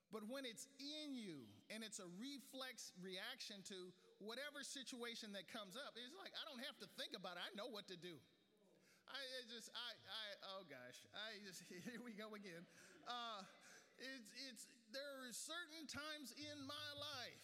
But 0.07 0.23
when 0.31 0.47
it's 0.47 0.71
in 0.79 1.19
you 1.19 1.43
and 1.67 1.83
it's 1.83 1.99
a 1.99 2.07
reflex 2.15 2.95
reaction 3.03 3.59
to 3.67 3.91
whatever 4.23 4.63
situation 4.63 5.35
that 5.35 5.51
comes 5.51 5.75
up, 5.75 5.99
it's 5.99 6.15
like, 6.15 6.31
I 6.31 6.43
don't 6.47 6.63
have 6.63 6.79
to 6.79 6.87
think 6.95 7.11
about 7.11 7.35
it. 7.35 7.43
I 7.43 7.51
know 7.59 7.67
what 7.67 7.91
to 7.91 7.99
do. 7.99 8.15
I 9.07 9.19
just, 9.47 9.71
I, 9.71 9.91
I, 9.95 10.25
oh 10.55 10.63
gosh, 10.67 10.99
I 11.15 11.39
just, 11.43 11.63
here 11.87 11.99
we 12.03 12.15
go 12.15 12.35
again. 12.35 12.63
Uh, 13.07 13.43
it's, 13.99 14.31
it's, 14.47 14.63
there 14.91 15.23
are 15.23 15.31
certain 15.31 15.87
times 15.87 16.35
in 16.35 16.55
my 16.67 16.87
life, 16.95 17.43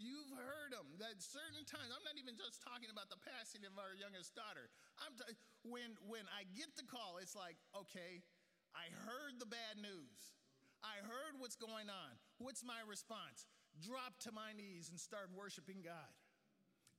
you've 0.00 0.32
heard 0.32 0.72
them, 0.72 0.88
that 1.00 1.20
certain 1.20 1.64
times, 1.68 1.92
I'm 1.92 2.04
not 2.04 2.16
even 2.16 2.36
just 2.36 2.60
talking 2.64 2.88
about 2.88 3.12
the 3.12 3.20
passing 3.20 3.64
of 3.68 3.76
our 3.76 3.96
youngest 3.96 4.36
daughter. 4.36 4.72
I'm 5.00 5.16
t- 5.16 5.36
when, 5.64 5.96
when 6.06 6.24
I 6.32 6.48
get 6.56 6.72
the 6.76 6.86
call, 6.86 7.20
it's 7.20 7.36
like, 7.36 7.56
okay, 7.76 8.24
I 8.72 8.88
heard 9.04 9.36
the 9.40 9.48
bad 9.48 9.80
news. 9.80 10.37
I 10.82 11.02
heard 11.02 11.38
what's 11.38 11.56
going 11.58 11.90
on. 11.90 12.12
What's 12.38 12.62
my 12.62 12.80
response? 12.86 13.46
Drop 13.82 14.18
to 14.26 14.30
my 14.32 14.54
knees 14.54 14.90
and 14.90 14.98
start 14.98 15.30
worshiping 15.34 15.82
God. 15.82 16.12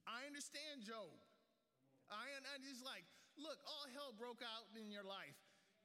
I 0.07 0.27
understand 0.27 0.83
Job. 0.83 1.15
I, 2.09 2.27
and 2.55 2.63
he's 2.65 2.81
like, 2.81 3.05
look, 3.37 3.59
all 3.69 3.85
hell 3.93 4.11
broke 4.17 4.41
out 4.41 4.65
in 4.73 4.89
your 4.89 5.05
life. 5.05 5.37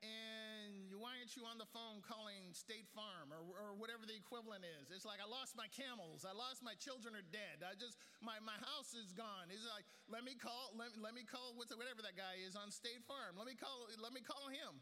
and 0.05 0.93
why 1.01 1.17
aren't 1.21 1.33
you 1.37 1.45
on 1.49 1.57
the 1.57 1.69
phone 1.73 2.05
calling 2.05 2.53
State 2.53 2.89
Farm 2.93 3.33
or, 3.33 3.41
or 3.41 3.73
whatever 3.77 4.05
the 4.05 4.17
equivalent 4.17 4.65
is? 4.65 4.93
It's 4.93 5.05
like, 5.09 5.21
I 5.21 5.29
lost 5.29 5.57
my 5.57 5.69
camels. 5.73 6.29
I 6.29 6.37
lost 6.37 6.61
my 6.61 6.77
children 6.77 7.17
are 7.17 7.25
dead. 7.33 7.65
I 7.65 7.77
just, 7.77 7.97
my, 8.21 8.37
my 8.45 8.57
house 8.61 8.93
is 8.93 9.13
gone. 9.17 9.49
He's 9.49 9.65
like, 9.69 9.85
let 10.09 10.25
me 10.25 10.37
call, 10.37 10.73
let, 10.77 10.93
let 11.01 11.17
me 11.17 11.25
call 11.25 11.57
whatever 11.57 12.05
that 12.05 12.17
guy 12.17 12.41
is 12.45 12.57
on 12.57 12.69
State 12.69 13.05
Farm. 13.09 13.37
Let 13.37 13.49
me 13.49 13.57
call, 13.57 13.89
let 14.01 14.13
me 14.13 14.21
call 14.21 14.49
him. 14.53 14.81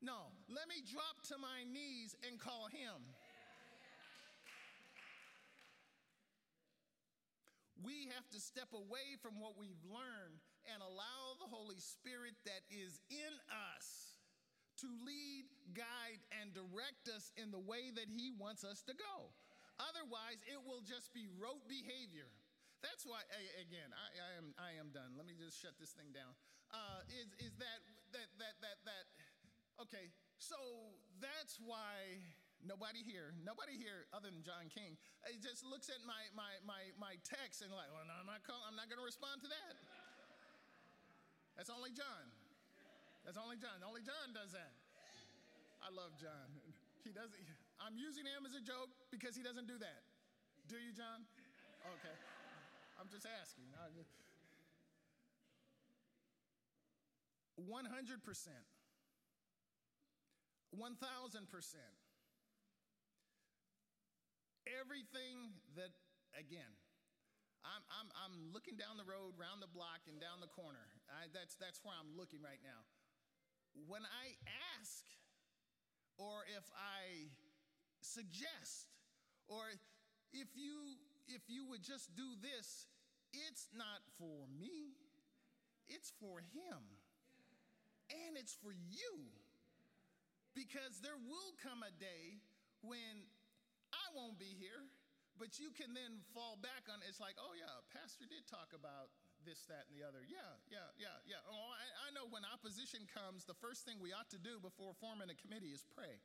No, 0.00 0.32
let 0.48 0.64
me 0.64 0.80
drop 0.80 1.20
to 1.28 1.36
my 1.36 1.60
knees 1.68 2.16
and 2.24 2.40
call 2.40 2.72
him. 2.72 3.04
We 7.84 8.08
have 8.12 8.28
to 8.32 8.40
step 8.40 8.72
away 8.72 9.16
from 9.20 9.40
what 9.40 9.56
we've 9.56 9.80
learned 9.88 10.40
and 10.68 10.84
allow 10.84 11.36
the 11.40 11.48
Holy 11.48 11.80
Spirit 11.80 12.36
that 12.44 12.64
is 12.68 13.00
in 13.08 13.32
us 13.48 14.20
to 14.84 14.88
lead, 15.04 15.44
guide, 15.76 16.20
and 16.40 16.52
direct 16.52 17.08
us 17.12 17.32
in 17.36 17.52
the 17.52 17.60
way 17.60 17.92
that 17.92 18.08
He 18.08 18.32
wants 18.36 18.64
us 18.64 18.80
to 18.88 18.96
go. 18.96 19.32
Otherwise, 19.80 20.40
it 20.48 20.60
will 20.60 20.84
just 20.84 21.12
be 21.16 21.28
rote 21.40 21.64
behavior. 21.68 22.28
That's 22.80 23.04
why, 23.04 23.20
again, 23.60 23.92
I, 23.92 24.08
I 24.16 24.30
am, 24.40 24.46
I 24.56 24.70
am 24.80 24.88
done. 24.92 25.16
Let 25.16 25.28
me 25.28 25.36
just 25.36 25.60
shut 25.60 25.76
this 25.76 25.92
thing 25.92 26.16
down. 26.16 26.32
Uh, 26.72 27.04
is, 27.12 27.28
is 27.44 27.52
that, 27.60 27.80
that, 28.16 28.28
that, 28.40 28.56
that, 28.64 28.78
that, 28.88 29.04
okay, 29.84 30.12
so 30.36 30.56
that's 31.20 31.56
why 31.60 32.20
nobody 32.60 33.00
here, 33.00 33.32
nobody 33.40 33.76
here 33.76 34.04
other 34.12 34.28
than 34.28 34.44
John 34.44 34.68
King, 34.68 35.00
just 35.40 35.64
looks 35.64 35.88
at 35.88 36.00
my, 36.04 36.28
my, 36.36 36.60
my, 36.64 36.92
my 37.00 37.14
text 37.24 37.64
and 37.64 37.72
like, 37.72 37.88
well, 37.92 38.04
no, 38.04 38.14
I'm 38.20 38.28
not, 38.28 38.44
I'm 38.68 38.76
not 38.76 38.92
going 38.92 39.00
to 39.00 39.08
respond 39.08 39.40
to 39.44 39.48
that. 39.48 39.74
That's 41.56 41.72
only 41.72 41.92
John. 41.92 42.24
That's 43.24 43.36
only 43.36 43.60
John. 43.60 43.84
Only 43.84 44.00
John 44.00 44.32
does 44.32 44.56
that. 44.56 44.72
I 45.84 45.88
love 45.92 46.16
John. 46.20 46.48
He 47.00 47.16
doesn't. 47.16 47.32
I'm 47.80 47.96
using 47.96 48.28
him 48.28 48.44
as 48.44 48.52
a 48.52 48.60
joke 48.60 48.92
because 49.08 49.32
he 49.32 49.40
doesn't 49.40 49.64
do 49.64 49.80
that. 49.80 50.04
Do 50.68 50.76
you, 50.76 50.92
John? 50.92 51.24
Okay. 51.96 52.12
I'm 53.00 53.08
just 53.08 53.24
asking. 53.24 53.64
100%. 57.56 57.80
1,000%. 60.74 60.96
Everything 64.70 65.36
that, 65.74 65.90
again, 66.38 66.70
I'm, 67.66 67.84
I'm, 67.92 68.08
I'm 68.16 68.36
looking 68.54 68.78
down 68.78 68.96
the 68.96 69.04
road, 69.04 69.36
round 69.36 69.60
the 69.60 69.68
block, 69.68 70.06
and 70.08 70.16
down 70.22 70.40
the 70.40 70.48
corner. 70.48 70.80
I, 71.10 71.28
that's, 71.34 71.58
that's 71.58 71.82
where 71.82 71.92
I'm 71.92 72.14
looking 72.16 72.40
right 72.40 72.60
now. 72.62 72.86
When 73.86 74.02
I 74.06 74.34
ask, 74.78 75.04
or 76.16 76.46
if 76.48 76.64
I 76.72 77.28
suggest, 78.00 78.88
or 79.48 79.68
if 80.32 80.48
you, 80.54 80.96
if 81.28 81.42
you 81.48 81.66
would 81.68 81.82
just 81.82 82.14
do 82.16 82.26
this, 82.40 82.86
it's 83.32 83.68
not 83.74 84.02
for 84.18 84.46
me, 84.58 84.94
it's 85.88 86.12
for 86.18 86.40
Him. 86.54 86.82
And 88.10 88.36
it's 88.36 88.54
for 88.58 88.72
you. 88.72 89.30
Because 90.54 90.98
there 91.00 91.16
will 91.16 91.54
come 91.62 91.82
a 91.86 91.92
day 91.94 92.38
when 92.82 93.26
I 93.94 94.04
won't 94.14 94.38
be 94.38 94.56
here 94.58 94.90
but 95.40 95.56
you 95.56 95.72
can 95.72 95.96
then 95.96 96.20
fall 96.36 96.60
back 96.60 96.84
on 96.92 97.00
it's 97.08 97.16
like, 97.16 97.40
oh, 97.40 97.56
yeah, 97.56 97.80
Pastor 97.88 98.28
did 98.28 98.44
talk 98.44 98.76
about 98.76 99.08
this, 99.40 99.64
that, 99.72 99.88
and 99.88 99.96
the 99.96 100.04
other. 100.04 100.20
Yeah, 100.28 100.52
yeah, 100.68 100.92
yeah, 101.00 101.16
yeah. 101.24 101.40
Oh, 101.48 101.56
I, 101.72 101.84
I 102.04 102.08
know 102.12 102.28
when 102.28 102.44
opposition 102.44 103.08
comes, 103.08 103.48
the 103.48 103.56
first 103.56 103.88
thing 103.88 103.96
we 104.04 104.12
ought 104.12 104.28
to 104.36 104.40
do 104.40 104.60
before 104.60 104.92
forming 105.00 105.32
a 105.32 105.36
committee 105.40 105.72
is 105.72 105.80
pray. 105.96 106.20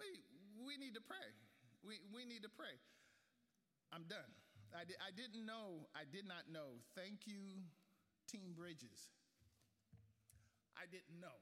We, 0.00 0.08
we 0.64 0.80
need 0.80 0.96
to 0.96 1.04
pray. 1.04 1.28
We, 1.84 2.00
we 2.16 2.24
need 2.24 2.40
to 2.48 2.52
pray. 2.56 2.72
I'm 3.92 4.08
done. 4.08 4.32
I, 4.72 4.88
di- 4.88 5.00
I 5.04 5.12
didn't 5.12 5.44
know, 5.44 5.84
I 5.92 6.08
did 6.08 6.24
not 6.24 6.48
know. 6.48 6.80
Thank 6.96 7.28
you, 7.28 7.60
Team 8.24 8.56
Bridges. 8.56 9.12
I 10.80 10.88
didn't 10.88 11.20
know. 11.20 11.36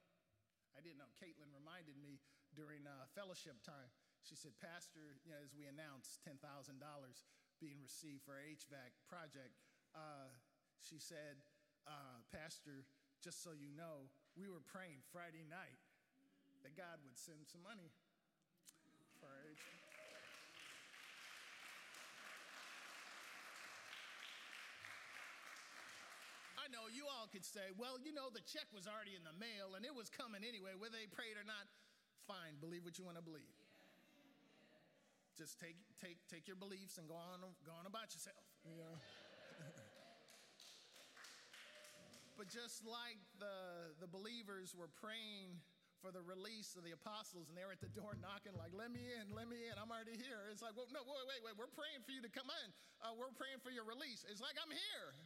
I 0.75 0.83
didn't 0.83 0.99
know. 0.99 1.07
Caitlin 1.15 1.55
reminded 1.55 1.95
me 1.95 2.19
during 2.59 2.83
uh, 2.83 3.07
fellowship 3.15 3.63
time. 3.63 3.87
She 4.27 4.35
said, 4.35 4.51
Pastor, 4.59 5.15
you 5.23 5.31
know, 5.31 5.39
as 5.39 5.55
we 5.55 5.71
announced 5.71 6.19
$10,000 6.27 6.43
being 7.63 7.79
received 7.79 8.27
for 8.27 8.35
our 8.35 8.43
HVAC 8.43 8.99
project, 9.07 9.55
uh, 9.95 10.27
she 10.83 10.99
said, 10.99 11.39
uh, 11.87 12.19
Pastor, 12.35 12.83
just 13.23 13.47
so 13.47 13.55
you 13.55 13.71
know, 13.79 14.11
we 14.35 14.51
were 14.51 14.63
praying 14.67 15.07
Friday 15.15 15.47
night 15.47 15.79
that 16.67 16.75
God 16.75 16.99
would 17.07 17.15
send 17.15 17.47
some 17.47 17.63
money 17.63 17.95
for 19.23 19.31
our 19.31 19.47
HVAC. 19.55 19.79
I 26.69 26.77
know 26.77 26.85
you 26.93 27.09
all 27.09 27.25
could 27.33 27.49
say, 27.49 27.73
well, 27.81 27.97
you 27.97 28.13
know, 28.13 28.29
the 28.29 28.45
check 28.45 28.69
was 28.77 28.85
already 28.85 29.17
in 29.17 29.25
the 29.25 29.33
mail 29.41 29.73
and 29.73 29.89
it 29.89 29.97
was 29.97 30.13
coming 30.13 30.45
anyway, 30.45 30.77
whether 30.77 31.01
they 31.01 31.09
prayed 31.09 31.41
or 31.41 31.47
not. 31.49 31.65
Fine, 32.29 32.61
believe 32.61 32.85
what 32.85 33.01
you 33.01 33.09
want 33.09 33.17
to 33.17 33.25
believe. 33.25 33.57
Just 35.41 35.57
take, 35.57 35.81
take, 35.97 36.21
take 36.29 36.45
your 36.45 36.61
beliefs 36.61 37.01
and 37.01 37.09
go 37.09 37.17
on, 37.17 37.41
go 37.65 37.73
on 37.73 37.89
about 37.89 38.13
yourself. 38.13 38.45
You 38.69 38.77
know? 38.77 39.01
but 42.37 42.53
just 42.53 42.85
like 42.85 43.17
the, 43.41 43.97
the 44.05 44.11
believers 44.13 44.77
were 44.77 44.93
praying 45.01 45.57
for 46.05 46.13
the 46.13 46.21
release 46.21 46.77
of 46.77 46.85
the 46.85 46.93
apostles, 46.93 47.49
and 47.49 47.57
they 47.57 47.65
were 47.65 47.73
at 47.73 47.81
the 47.81 47.91
door 47.97 48.13
knocking, 48.21 48.53
like, 48.61 48.77
let 48.77 48.93
me 48.93 49.03
in, 49.03 49.33
let 49.33 49.49
me 49.49 49.57
in, 49.73 49.75
I'm 49.81 49.89
already 49.89 50.21
here. 50.21 50.53
It's 50.53 50.61
like, 50.61 50.77
well, 50.77 50.87
no, 50.93 51.01
wait, 51.01 51.27
wait, 51.33 51.41
wait, 51.49 51.57
we're 51.57 51.73
praying 51.73 52.05
for 52.05 52.13
you 52.13 52.21
to 52.21 52.29
come 52.29 52.47
in. 52.47 52.69
Uh, 53.01 53.17
we're 53.17 53.33
praying 53.35 53.59
for 53.65 53.73
your 53.73 53.89
release. 53.89 54.23
It's 54.29 54.45
like, 54.45 54.61
I'm 54.61 54.71
here. 54.71 55.17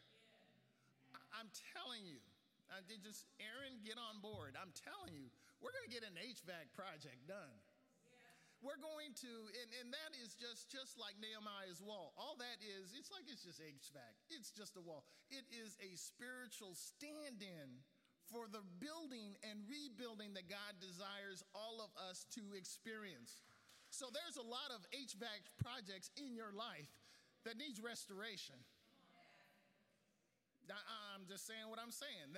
Yeah. 1.42 1.50
I'm 1.50 1.52
telling 1.74 2.07
you. 2.07 2.22
I 2.72 2.81
did 2.88 3.05
just, 3.05 3.28
Aaron, 3.37 3.85
get 3.85 4.00
on 4.00 4.24
board. 4.24 4.57
I'm 4.57 4.72
telling 4.72 5.12
you, 5.12 5.28
we're 5.61 5.76
going 5.76 5.85
to 5.85 5.92
get 5.92 6.09
an 6.09 6.16
HVAC 6.16 6.72
project 6.72 7.28
done. 7.28 7.61
We're 8.64 8.81
going 8.81 9.12
to, 9.26 9.33
and, 9.59 9.70
and 9.83 9.88
that 9.90 10.14
is 10.22 10.38
just, 10.38 10.70
just 10.70 10.94
like 10.96 11.18
Nehemiah's 11.18 11.83
wall. 11.83 12.14
All 12.14 12.38
that 12.38 12.62
is, 12.62 12.94
it's 12.94 13.11
like 13.11 13.26
it's 13.26 13.42
just 13.42 13.59
HVAC. 13.59 14.14
It's 14.31 14.55
just 14.55 14.78
a 14.78 14.83
wall. 14.83 15.02
It 15.28 15.44
is 15.50 15.74
a 15.83 15.98
spiritual 15.98 16.78
stand 16.78 17.42
in 17.42 17.83
for 18.31 18.46
the 18.46 18.62
building 18.78 19.35
and 19.42 19.66
rebuilding 19.66 20.33
that 20.38 20.46
God 20.46 20.78
desires 20.78 21.42
all 21.52 21.83
of 21.83 21.90
us 22.09 22.24
to 22.38 22.55
experience. 22.55 23.42
So 23.90 24.09
there's 24.09 24.38
a 24.38 24.46
lot 24.46 24.70
of 24.72 24.87
HVAC 24.94 25.42
projects 25.59 26.09
in 26.16 26.33
your 26.33 26.55
life 26.55 26.88
that 27.44 27.59
needs 27.59 27.83
restoration. 27.83 28.57
I'm 30.70 31.27
just 31.27 31.46
saying 31.46 31.66
what 31.66 31.79
I'm 31.83 31.90
saying. 31.94 32.35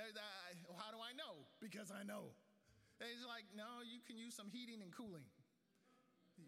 How 0.79 0.91
do 0.95 1.01
I 1.03 1.13
know? 1.13 1.45
Because 1.61 1.93
I 1.93 2.07
know. 2.07 2.33
And 3.03 3.11
he's 3.11 3.27
like, 3.27 3.45
no, 3.53 3.83
you 3.83 3.99
can 4.07 4.17
use 4.17 4.33
some 4.39 4.49
heating 4.49 4.81
and 4.81 4.95
cooling. 4.95 5.27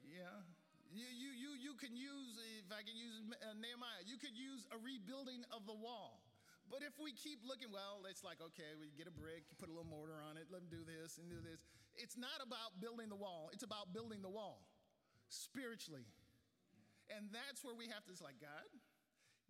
Yeah. 0.06 0.46
You, 0.94 1.02
you, 1.02 1.30
you, 1.34 1.50
you 1.58 1.72
can 1.74 1.98
use, 1.98 2.38
if 2.62 2.70
I 2.70 2.86
can 2.86 2.94
use 2.94 3.18
uh, 3.42 3.58
Nehemiah, 3.58 4.06
you 4.06 4.16
could 4.16 4.38
use 4.38 4.64
a 4.70 4.78
rebuilding 4.78 5.42
of 5.50 5.66
the 5.66 5.74
wall. 5.74 6.22
But 6.70 6.82
if 6.82 6.98
we 6.98 7.14
keep 7.14 7.42
looking, 7.46 7.70
well, 7.70 8.06
it's 8.06 8.22
like, 8.22 8.38
okay, 8.38 8.74
we 8.78 8.90
get 8.94 9.06
a 9.06 9.14
brick, 9.14 9.46
put 9.58 9.70
a 9.70 9.74
little 9.74 9.86
mortar 9.86 10.18
on 10.22 10.38
it, 10.38 10.50
let 10.50 10.62
them 10.62 10.70
do 10.70 10.82
this 10.82 11.18
and 11.18 11.26
do 11.30 11.38
this. 11.42 11.62
It's 11.94 12.18
not 12.18 12.42
about 12.42 12.78
building 12.82 13.10
the 13.10 13.18
wall, 13.18 13.50
it's 13.54 13.62
about 13.62 13.94
building 13.94 14.22
the 14.22 14.30
wall 14.30 14.66
spiritually. 15.30 16.06
And 17.10 17.30
that's 17.30 17.62
where 17.62 17.74
we 17.74 17.86
have 17.90 18.02
to, 18.06 18.10
it's 18.10 18.22
like, 18.22 18.42
God, 18.42 18.66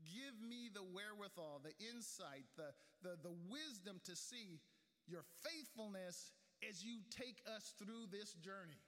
give 0.05 0.37
me 0.43 0.69
the 0.69 0.85
wherewithal, 0.85 1.65
the 1.65 1.77
insight, 1.81 2.45
the, 2.57 2.75
the, 3.01 3.17
the 3.23 3.35
wisdom 3.49 4.01
to 4.05 4.15
see 4.15 4.61
your 5.09 5.23
faithfulness 5.45 6.35
as 6.65 6.83
you 6.83 7.05
take 7.13 7.41
us 7.49 7.73
through 7.79 8.09
this 8.11 8.33
journey. 8.41 8.81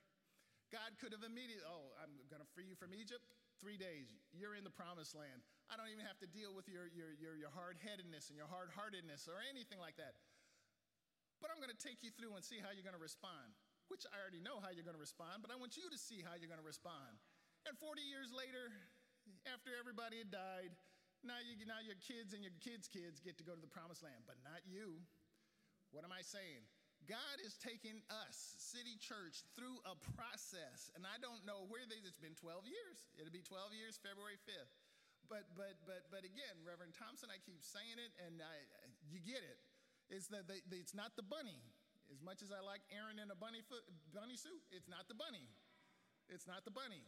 God 0.68 1.00
could 1.00 1.16
have 1.16 1.24
immediately, 1.24 1.64
oh, 1.64 1.96
I'm 1.96 2.12
going 2.28 2.44
to 2.44 2.50
free 2.52 2.68
you 2.68 2.76
from 2.76 2.92
Egypt. 2.92 3.24
Three 3.56 3.80
days, 3.80 4.12
you're 4.30 4.54
in 4.54 4.62
the 4.62 4.72
promised 4.72 5.16
land. 5.16 5.42
I 5.66 5.74
don't 5.74 5.90
even 5.90 6.04
have 6.06 6.20
to 6.22 6.28
deal 6.28 6.54
with 6.54 6.68
your, 6.68 6.86
your, 6.92 7.10
your, 7.16 7.34
your 7.34 7.52
hard 7.52 7.80
headedness 7.80 8.28
and 8.30 8.36
your 8.36 8.46
hard 8.46 8.70
heartedness 8.70 9.26
or 9.26 9.40
anything 9.48 9.80
like 9.80 9.96
that. 9.98 10.14
But 11.40 11.50
I'm 11.50 11.58
going 11.58 11.72
to 11.72 11.82
take 11.82 12.04
you 12.04 12.12
through 12.14 12.36
and 12.36 12.44
see 12.44 12.60
how 12.60 12.70
you're 12.70 12.86
going 12.86 12.98
to 12.98 13.02
respond, 13.02 13.54
which 13.90 14.04
I 14.10 14.18
already 14.20 14.42
know 14.42 14.60
how 14.60 14.70
you're 14.70 14.86
going 14.86 14.98
to 14.98 15.02
respond, 15.02 15.42
but 15.42 15.50
I 15.50 15.56
want 15.58 15.74
you 15.74 15.88
to 15.90 15.98
see 15.98 16.22
how 16.22 16.36
you're 16.38 16.50
going 16.50 16.62
to 16.62 16.66
respond. 16.66 17.18
And 17.66 17.74
40 17.78 18.02
years 18.04 18.30
later, 18.30 18.70
after 19.50 19.74
everybody 19.78 20.22
had 20.22 20.30
died, 20.30 20.72
now, 21.26 21.38
you, 21.42 21.58
now 21.66 21.82
your 21.82 21.98
kids 21.98 22.34
and 22.36 22.42
your 22.42 22.54
kids' 22.62 22.86
kids 22.86 23.18
get 23.18 23.38
to 23.38 23.44
go 23.46 23.54
to 23.54 23.62
the 23.62 23.70
promised 23.70 24.02
land, 24.02 24.22
but 24.26 24.38
not 24.46 24.62
you. 24.66 24.98
What 25.90 26.04
am 26.04 26.12
I 26.12 26.22
saying? 26.22 26.62
God 27.06 27.40
is 27.40 27.56
taking 27.56 28.04
us, 28.10 28.36
City 28.60 29.00
Church, 29.00 29.46
through 29.56 29.80
a 29.88 29.96
process. 30.18 30.92
And 30.92 31.08
I 31.08 31.16
don't 31.22 31.40
know 31.48 31.64
where 31.70 31.86
they, 31.88 31.96
it's 32.04 32.20
been 32.20 32.36
12 32.36 32.68
years. 32.68 32.98
It'll 33.16 33.32
be 33.32 33.44
12 33.46 33.72
years, 33.72 33.96
February 33.96 34.36
5th. 34.44 34.74
But, 35.30 35.48
but, 35.56 35.76
but, 35.88 36.08
but 36.12 36.22
again, 36.24 36.56
Reverend 36.64 36.96
Thompson, 36.96 37.28
I 37.32 37.40
keep 37.40 37.60
saying 37.60 38.00
it, 38.00 38.12
and 38.24 38.40
I, 38.40 38.56
you 39.08 39.20
get 39.24 39.40
it. 39.44 39.60
It's 40.08 40.28
that 40.32 40.48
they, 40.48 40.64
they, 40.68 40.80
it's 40.80 40.96
not 40.96 41.16
the 41.16 41.24
bunny. 41.24 41.60
As 42.08 42.24
much 42.24 42.40
as 42.40 42.48
I 42.48 42.64
like 42.64 42.80
Aaron 42.88 43.20
in 43.20 43.28
a 43.28 43.36
bunny 43.36 43.60
foot, 43.60 43.84
bunny 44.12 44.40
suit, 44.40 44.64
it's 44.72 44.88
not 44.88 45.04
the 45.08 45.16
bunny. 45.16 45.44
It's 46.32 46.48
not 46.48 46.64
the 46.64 46.72
bunny. 46.72 47.04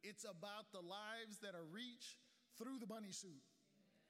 It's 0.00 0.24
about 0.24 0.72
the 0.72 0.80
lives 0.80 1.40
that 1.44 1.52
are 1.52 1.68
reached 1.68 2.16
through 2.58 2.82
the 2.82 2.90
bunny 2.90 3.14
suit 3.14 3.40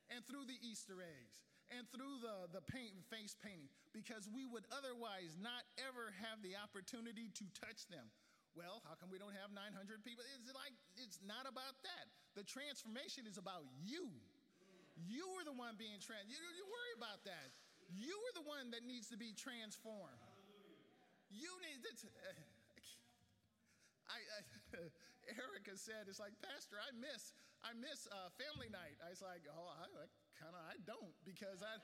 and 0.08 0.24
through 0.24 0.48
the 0.48 0.56
Easter 0.64 0.98
eggs 1.04 1.38
and 1.68 1.84
through 1.92 2.24
the, 2.24 2.48
the 2.56 2.64
paint, 2.64 2.96
face 3.12 3.36
painting 3.36 3.68
because 3.92 4.24
we 4.32 4.48
would 4.48 4.64
otherwise 4.72 5.36
not 5.36 5.68
ever 5.84 6.16
have 6.24 6.40
the 6.40 6.56
opportunity 6.56 7.28
to 7.36 7.44
touch 7.60 7.84
them. 7.92 8.08
Well, 8.56 8.80
how 8.88 8.96
come 8.96 9.12
we 9.12 9.20
don't 9.20 9.36
have 9.36 9.52
900 9.52 10.02
people? 10.02 10.24
It's 10.34 10.50
like, 10.56 10.72
it's 10.96 11.20
not 11.22 11.44
about 11.44 11.76
that. 11.84 12.04
The 12.34 12.42
transformation 12.42 13.28
is 13.28 13.36
about 13.36 13.68
you. 13.84 14.08
You 15.06 15.28
are 15.38 15.46
the 15.46 15.54
one 15.54 15.78
being 15.78 16.00
trans. 16.02 16.26
You, 16.26 16.40
you 16.56 16.64
worry 16.66 16.94
about 16.98 17.22
that. 17.28 17.54
You 17.92 18.16
are 18.16 18.34
the 18.34 18.46
one 18.48 18.74
that 18.74 18.82
needs 18.82 19.12
to 19.14 19.18
be 19.20 19.30
transformed. 19.36 20.18
You 21.30 21.52
need 21.62 21.84
to. 21.84 22.08
I, 24.08 24.16
I, 24.16 24.40
Erica 25.38 25.76
said, 25.76 26.08
"It's 26.08 26.18
like 26.18 26.32
Pastor, 26.40 26.80
I 26.80 26.90
miss, 26.96 27.36
I 27.64 27.74
miss 27.74 28.06
uh, 28.10 28.30
family 28.38 28.70
night." 28.70 28.98
I 29.02 29.10
was 29.10 29.22
like, 29.22 29.44
"Oh, 29.46 29.68
I, 29.68 29.86
kind 30.38 30.54
of, 30.54 30.62
I 30.62 30.76
don't 30.86 31.14
because 31.24 31.62
I, 31.62 31.78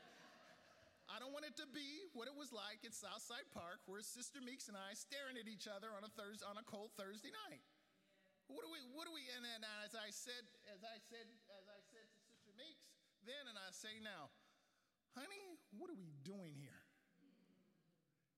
I 1.11 1.19
don't 1.19 1.35
want 1.35 1.45
it 1.45 1.57
to 1.61 1.67
be 1.71 2.07
what 2.17 2.27
it 2.27 2.37
was 2.37 2.55
like 2.55 2.83
at 2.87 2.95
Southside 2.95 3.47
Park, 3.53 3.83
where 3.87 4.03
Sister 4.03 4.39
Meeks 4.43 4.71
and 4.71 4.79
I 4.79 4.95
staring 4.95 5.39
at 5.39 5.51
each 5.51 5.67
other 5.67 5.93
on 5.95 6.07
a 6.07 6.11
Thursday, 6.15 6.47
on 6.47 6.57
a 6.57 6.65
cold 6.65 6.95
Thursday 6.95 7.35
night. 7.49 7.63
What 8.47 8.61
do 8.61 8.69
we, 8.69 8.81
what 8.93 9.09
do 9.09 9.13
we?" 9.13 9.25
And 9.35 9.43
then 9.43 9.63
as 9.85 9.97
I 9.97 10.13
said, 10.15 10.45
as 10.71 10.85
I 10.85 10.97
said, 11.01 11.27
as 11.55 11.67
I 11.67 11.81
said 11.91 12.07
to 12.07 12.19
Sister 12.29 12.53
Meeks 12.55 12.87
then, 13.25 13.49
and 13.49 13.57
I 13.57 13.73
say 13.73 13.97
now 14.05 14.35
honey, 15.15 15.59
what 15.79 15.89
are 15.91 15.99
we 15.99 16.11
doing 16.27 16.55
here? 16.59 16.83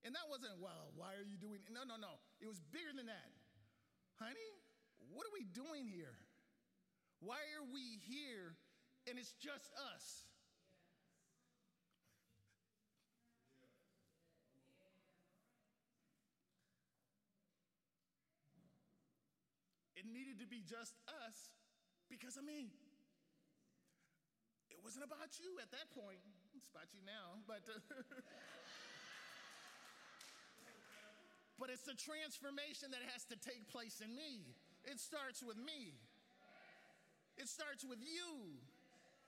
And 0.05 0.13
that 0.13 0.29
wasn't, 0.29 0.55
well, 0.61 0.93
why 0.95 1.17
are 1.17 1.25
you 1.25 1.35
doing 1.35 1.59
No, 1.73 1.83
no, 1.83 1.97
no. 1.97 2.21
It 2.39 2.47
was 2.47 2.61
bigger 2.71 2.93
than 2.95 3.09
that. 3.09 3.29
Honey, 4.21 4.49
what 5.11 5.25
are 5.27 5.33
we 5.33 5.43
doing 5.43 5.89
here? 5.89 6.15
Why 7.19 7.41
are 7.57 7.65
we 7.73 7.97
here 8.05 8.53
and 9.09 9.17
it's 9.17 9.33
just 9.41 9.73
us? 9.95 10.27
It 19.97 20.05
needed 20.05 20.37
to 20.39 20.47
be 20.47 20.61
just 20.61 20.93
us 21.25 21.49
because 22.05 22.37
of 22.37 22.45
me. 22.45 22.69
It 24.69 24.77
wasn't 24.85 25.03
about 25.03 25.41
you 25.41 25.57
at 25.57 25.71
that 25.73 25.89
point. 25.91 26.21
It's 26.55 26.69
about 26.69 26.93
you 26.93 27.01
now, 27.01 27.41
but. 27.49 27.65
Uh, 27.65 27.81
but 31.59 31.73
it's 31.73 31.81
the 31.81 31.97
transformation 31.97 32.93
that 32.93 33.01
has 33.09 33.25
to 33.33 33.35
take 33.41 33.65
place 33.67 34.05
in 34.05 34.15
me. 34.15 34.53
It 34.85 35.01
starts 35.01 35.41
with 35.41 35.57
me. 35.57 35.97
It 37.37 37.47
starts 37.47 37.85
with 37.85 38.01
you. 38.01 38.57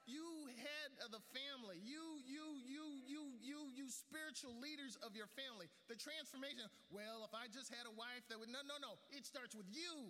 You 0.09 0.25
head 0.57 0.91
of 1.05 1.13
the 1.13 1.21
family. 1.37 1.77
You, 1.85 2.01
you, 2.25 2.57
you, 2.65 2.85
you, 3.05 3.23
you, 3.45 3.59
you 3.77 3.85
spiritual 3.93 4.57
leaders 4.57 4.97
of 5.05 5.13
your 5.13 5.29
family. 5.37 5.69
The 5.85 5.93
transformation. 5.93 6.65
Well, 6.89 7.21
if 7.29 7.33
I 7.37 7.45
just 7.53 7.69
had 7.69 7.85
a 7.85 7.93
wife 7.93 8.25
that 8.33 8.41
would 8.41 8.49
no, 8.49 8.65
no, 8.65 8.81
no. 8.81 8.97
It 9.13 9.29
starts 9.29 9.53
with 9.53 9.69
you. 9.69 10.09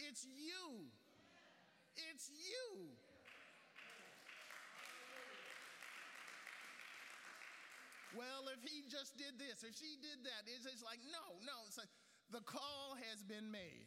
It's 0.00 0.24
you. 0.24 0.88
It's 2.08 2.32
you. 2.32 2.88
well, 8.18 8.50
if 8.50 8.58
he 8.66 8.82
just 8.90 9.14
did 9.14 9.38
this, 9.38 9.62
if 9.62 9.78
she 9.78 9.94
did 10.02 10.26
that, 10.26 10.42
it's, 10.50 10.66
it's 10.66 10.82
like, 10.82 10.98
no, 11.06 11.38
no. 11.46 11.54
It's 11.70 11.78
like 11.78 11.90
the 12.34 12.42
call 12.42 12.98
has 13.06 13.22
been 13.22 13.46
made. 13.54 13.86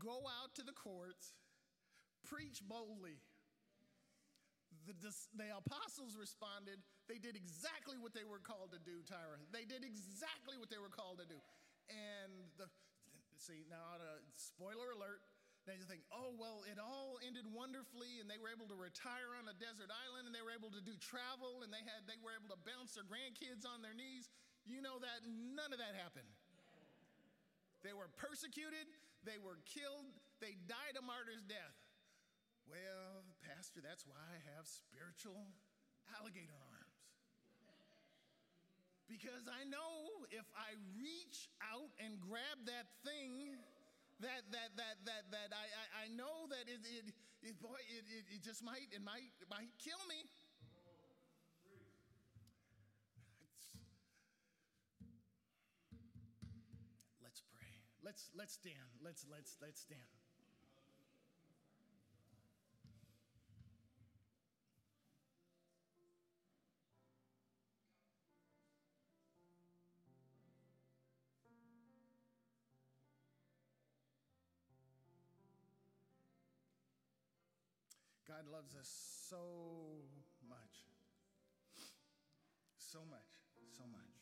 Go 0.00 0.24
out 0.40 0.56
to 0.56 0.62
the 0.62 0.72
courts, 0.72 1.36
preach 2.30 2.62
boldly. 2.62 3.18
The, 4.86 5.12
the, 5.36 5.50
apostles 5.54 6.14
responded. 6.14 6.78
They 7.10 7.18
did 7.18 7.34
exactly 7.34 7.98
what 7.98 8.14
they 8.14 8.24
were 8.24 8.40
called 8.40 8.70
to 8.72 8.80
do, 8.80 9.02
Tyra. 9.04 9.38
They 9.50 9.66
did 9.66 9.82
exactly 9.82 10.56
what 10.56 10.70
they 10.70 10.78
were 10.78 10.90
called 10.90 11.18
to 11.20 11.28
do. 11.28 11.36
And 11.90 12.48
the, 12.56 12.70
see, 13.36 13.66
now, 13.66 13.98
uh, 13.98 14.22
spoiler 14.38 14.94
alert, 14.94 15.20
now 15.68 15.76
you 15.76 15.84
think, 15.84 16.06
oh, 16.10 16.32
well, 16.38 16.64
it 16.66 16.80
all 16.80 17.20
ended 17.20 17.44
wonderfully, 17.50 18.22
and 18.22 18.26
they 18.26 18.40
were 18.40 18.48
able 18.48 18.66
to 18.72 18.78
retire 18.78 19.36
on 19.36 19.46
a 19.50 19.54
desert 19.60 19.92
island, 19.92 20.30
and 20.30 20.32
they 20.32 20.42
were 20.42 20.54
able 20.54 20.72
to 20.72 20.80
do 20.80 20.96
travel, 20.98 21.60
and 21.62 21.70
they, 21.70 21.84
had, 21.84 22.08
they 22.08 22.18
were 22.24 22.32
able 22.32 22.48
to 22.50 22.58
bounce 22.64 22.96
their 22.96 23.06
grandkids 23.06 23.68
on 23.68 23.84
their 23.84 23.94
knees. 23.94 24.32
You 24.64 24.80
know 24.80 24.98
that 25.02 25.22
none 25.28 25.70
of 25.70 25.78
that 25.78 25.94
happened. 25.94 26.30
They 27.84 27.96
were 27.96 28.12
persecuted, 28.16 28.88
they 29.24 29.40
were 29.40 29.60
killed, 29.64 30.08
they 30.40 30.56
died 30.68 30.96
a 31.00 31.04
martyr's 31.04 31.44
death. 31.44 31.79
Well, 32.70 33.26
Pastor, 33.42 33.82
that's 33.82 34.06
why 34.06 34.22
I 34.30 34.38
have 34.54 34.62
spiritual 34.70 35.42
alligator 36.14 36.54
arms. 36.54 37.02
Because 39.10 39.50
I 39.50 39.66
know 39.66 40.22
if 40.30 40.46
I 40.54 40.78
reach 40.94 41.50
out 41.58 41.90
and 41.98 42.14
grab 42.22 42.62
that 42.70 42.86
thing, 43.02 43.58
that 44.22 44.46
that 44.54 44.70
that 44.78 45.02
that 45.02 45.26
that 45.34 45.50
I 45.50 45.66
I, 45.66 45.86
I 46.02 46.06
know 46.14 46.46
that 46.54 46.70
it 46.70 46.78
it, 46.86 47.10
it 47.42 47.58
boy 47.58 47.74
it, 47.90 48.06
it, 48.06 48.38
it 48.38 48.40
just 48.46 48.62
might 48.62 48.86
it 48.94 49.02
might 49.02 49.34
it 49.42 49.50
might 49.50 49.74
kill 49.82 49.98
me. 50.06 50.30
let's 57.18 57.42
pray. 57.50 57.74
Let's 58.06 58.30
let's 58.38 58.54
stand. 58.54 58.94
Let's 59.02 59.26
let's 59.26 59.58
let's 59.58 59.82
stand. 59.82 60.19
Loves 78.60 78.76
us 78.76 78.92
so 79.30 79.40
much. 80.44 80.84
So 82.76 83.00
much, 83.08 83.32
so 83.72 83.84
much. 83.88 84.12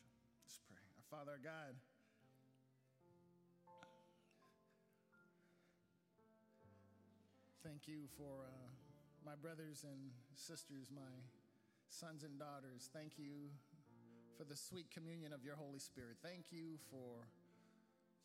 Let's 0.46 0.62
pray. 0.70 0.78
Our 0.94 1.02
Father, 1.10 1.34
our 1.34 1.42
God, 1.42 1.74
thank 7.66 7.90
you 7.90 8.06
for 8.14 8.46
uh, 8.46 8.70
my 9.26 9.34
brothers 9.34 9.82
and 9.82 10.14
sisters, 10.36 10.86
my 10.94 11.18
sons 11.90 12.22
and 12.22 12.38
daughters. 12.38 12.90
Thank 12.94 13.18
you 13.18 13.50
for 14.36 14.44
the 14.44 14.54
sweet 14.54 14.86
communion 14.94 15.32
of 15.32 15.42
your 15.42 15.56
Holy 15.56 15.80
Spirit. 15.80 16.14
Thank 16.22 16.54
you 16.54 16.78
for 16.92 17.26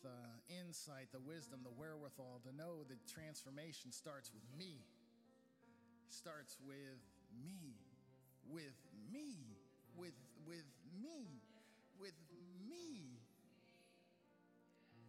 the 0.05 0.13
insight, 0.61 1.09
the 1.11 1.25
wisdom, 1.25 1.61
the 1.63 1.73
wherewithal 1.73 2.45
to 2.45 2.53
know 2.53 2.85
that 2.85 3.01
transformation 3.09 3.89
starts 3.89 4.29
with 4.29 4.45
me 4.53 4.85
starts 6.13 6.61
with 6.61 7.01
me, 7.41 7.73
with 8.45 8.77
me, 9.09 9.57
with, 9.97 10.13
with 10.45 10.69
me, 11.01 11.41
with 11.97 12.13
me, 12.69 13.17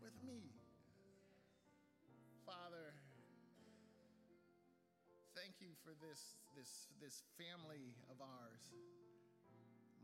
with 0.00 0.16
me. 0.24 0.48
Father, 2.48 2.96
thank 5.36 5.60
you 5.60 5.76
for 5.84 5.92
this, 6.00 6.40
this, 6.56 6.88
this 7.04 7.20
family 7.36 7.92
of 8.08 8.16
ours, 8.24 8.72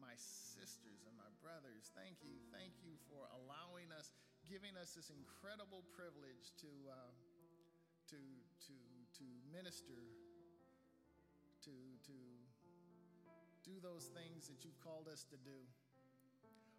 my 0.05 0.13
sisters 0.21 1.01
and 1.09 1.17
my 1.17 1.33
brothers. 1.41 1.89
Thank 1.97 2.21
you. 2.21 2.37
Thank 2.53 2.77
you 2.85 2.93
for 3.09 3.25
allowing 3.41 3.89
us, 3.97 4.13
giving 4.53 4.77
us 4.77 4.93
this 4.93 5.09
incredible 5.09 5.81
privilege 5.97 6.53
to, 6.61 6.69
uh, 6.93 7.13
to, 8.13 8.21
to, 8.69 8.77
to 9.17 9.25
minister 9.49 10.20
to, 11.65 11.77
to 12.09 12.17
do 13.65 13.77
those 13.85 14.09
things 14.17 14.49
that 14.49 14.65
you've 14.65 14.81
called 14.81 15.09
us 15.09 15.29
to 15.29 15.37
do. 15.45 15.59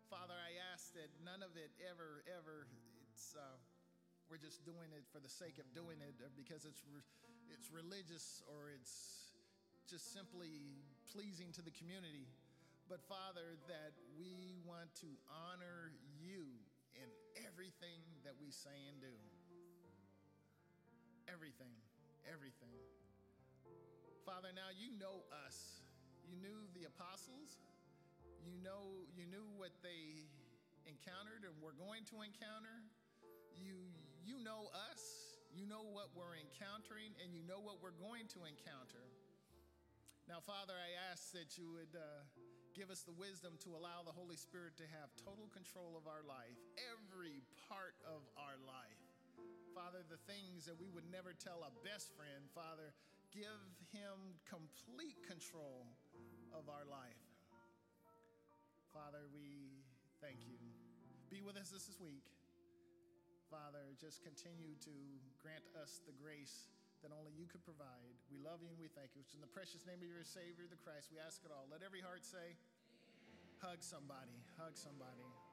Father, 0.09 0.35
I 0.35 0.57
ask 0.73 0.91
that 0.97 1.07
none 1.23 1.39
of 1.45 1.55
it 1.55 1.71
ever, 1.85 2.25
ever, 2.27 2.67
it's, 3.07 3.37
uh, 3.37 3.57
we're 4.27 4.41
just 4.41 4.65
doing 4.65 4.91
it 4.91 5.05
for 5.13 5.21
the 5.21 5.29
sake 5.29 5.61
of 5.61 5.67
doing 5.71 6.01
it 6.03 6.17
or 6.19 6.33
because 6.33 6.65
it's, 6.65 6.83
re- 6.89 7.05
it's 7.53 7.69
religious 7.71 8.41
or 8.49 8.73
it's 8.73 9.31
just 9.87 10.11
simply 10.11 10.83
pleasing 11.13 11.53
to 11.55 11.61
the 11.61 11.71
community. 11.77 12.27
But 12.89 12.99
Father, 13.07 13.55
that 13.71 13.95
we 14.19 14.59
want 14.67 14.91
to 15.05 15.09
honor 15.31 15.95
you 16.19 16.43
in 16.97 17.07
everything 17.47 18.03
that 18.27 18.35
we 18.35 18.51
say 18.51 18.75
and 18.91 18.99
do. 18.99 19.15
Everything, 21.31 21.71
everything. 22.27 22.75
Father, 24.25 24.53
now 24.53 24.69
you 24.69 24.93
know 25.01 25.25
us. 25.47 25.81
You 26.29 26.37
knew 26.37 26.69
the 26.77 26.85
apostles, 26.85 27.57
You 28.45 28.57
know, 28.61 29.05
you 29.13 29.25
knew 29.29 29.45
what 29.57 29.73
they 29.85 30.29
encountered 30.89 31.45
and 31.45 31.53
were 31.61 31.77
going 31.77 32.05
to 32.09 32.25
encounter. 32.25 32.81
You, 33.57 33.77
you 34.25 34.41
know 34.41 34.69
us. 34.89 35.01
You 35.51 35.67
know 35.67 35.83
what 35.83 36.15
we're 36.15 36.39
encountering, 36.39 37.11
and 37.19 37.35
you 37.35 37.43
know 37.43 37.59
what 37.59 37.83
we're 37.83 37.97
going 37.99 38.31
to 38.39 38.47
encounter. 38.47 39.03
Now, 40.31 40.39
Father, 40.39 40.71
I 40.71 40.95
ask 41.11 41.35
that 41.35 41.59
you 41.59 41.67
would 41.75 41.91
uh, 41.91 42.23
give 42.71 42.87
us 42.87 43.03
the 43.03 43.11
wisdom 43.11 43.59
to 43.67 43.75
allow 43.75 43.99
the 44.07 44.15
Holy 44.15 44.39
Spirit 44.39 44.79
to 44.79 44.87
have 44.95 45.11
total 45.19 45.51
control 45.51 45.99
of 45.99 46.07
our 46.07 46.23
life, 46.23 46.55
every 46.87 47.43
part 47.67 47.99
of 48.07 48.23
our 48.39 48.55
life. 48.63 49.01
Father, 49.75 50.07
the 50.07 50.19
things 50.23 50.63
that 50.71 50.79
we 50.79 50.87
would 50.87 51.07
never 51.11 51.35
tell 51.35 51.67
a 51.67 51.71
best 51.83 52.15
friend, 52.15 52.47
Father, 52.55 52.95
give 53.31 53.63
him 53.95 54.35
complete 54.43 55.19
control 55.23 55.87
of 56.51 56.67
our 56.67 56.83
life. 56.83 57.23
Father, 58.91 59.31
we 59.31 59.79
thank 60.19 60.43
you. 60.43 60.59
Be 61.31 61.39
with 61.39 61.55
us 61.55 61.71
this 61.71 61.87
week. 62.03 62.27
Father, 63.47 63.95
just 63.95 64.19
continue 64.19 64.75
to 64.83 64.95
grant 65.39 65.63
us 65.79 66.03
the 66.03 66.15
grace 66.19 66.67
that 67.03 67.15
only 67.15 67.31
you 67.31 67.47
could 67.47 67.63
provide. 67.63 68.15
We 68.27 68.39
love 68.39 68.59
you 68.59 68.67
and 68.67 68.79
we 68.79 68.91
thank 68.91 69.15
you. 69.15 69.23
It's 69.23 69.35
in 69.35 69.39
the 69.39 69.49
precious 69.49 69.87
name 69.87 70.03
of 70.03 70.07
your 70.11 70.27
Savior, 70.27 70.67
the 70.67 70.79
Christ, 70.79 71.11
we 71.11 71.17
ask 71.19 71.41
it 71.47 71.51
all. 71.51 71.67
Let 71.71 71.83
every 71.83 72.03
heart 72.03 72.27
say, 72.27 72.55
Amen. 72.55 73.59
Hug 73.63 73.79
somebody, 73.79 74.39
hug 74.59 74.75
somebody. 74.75 75.50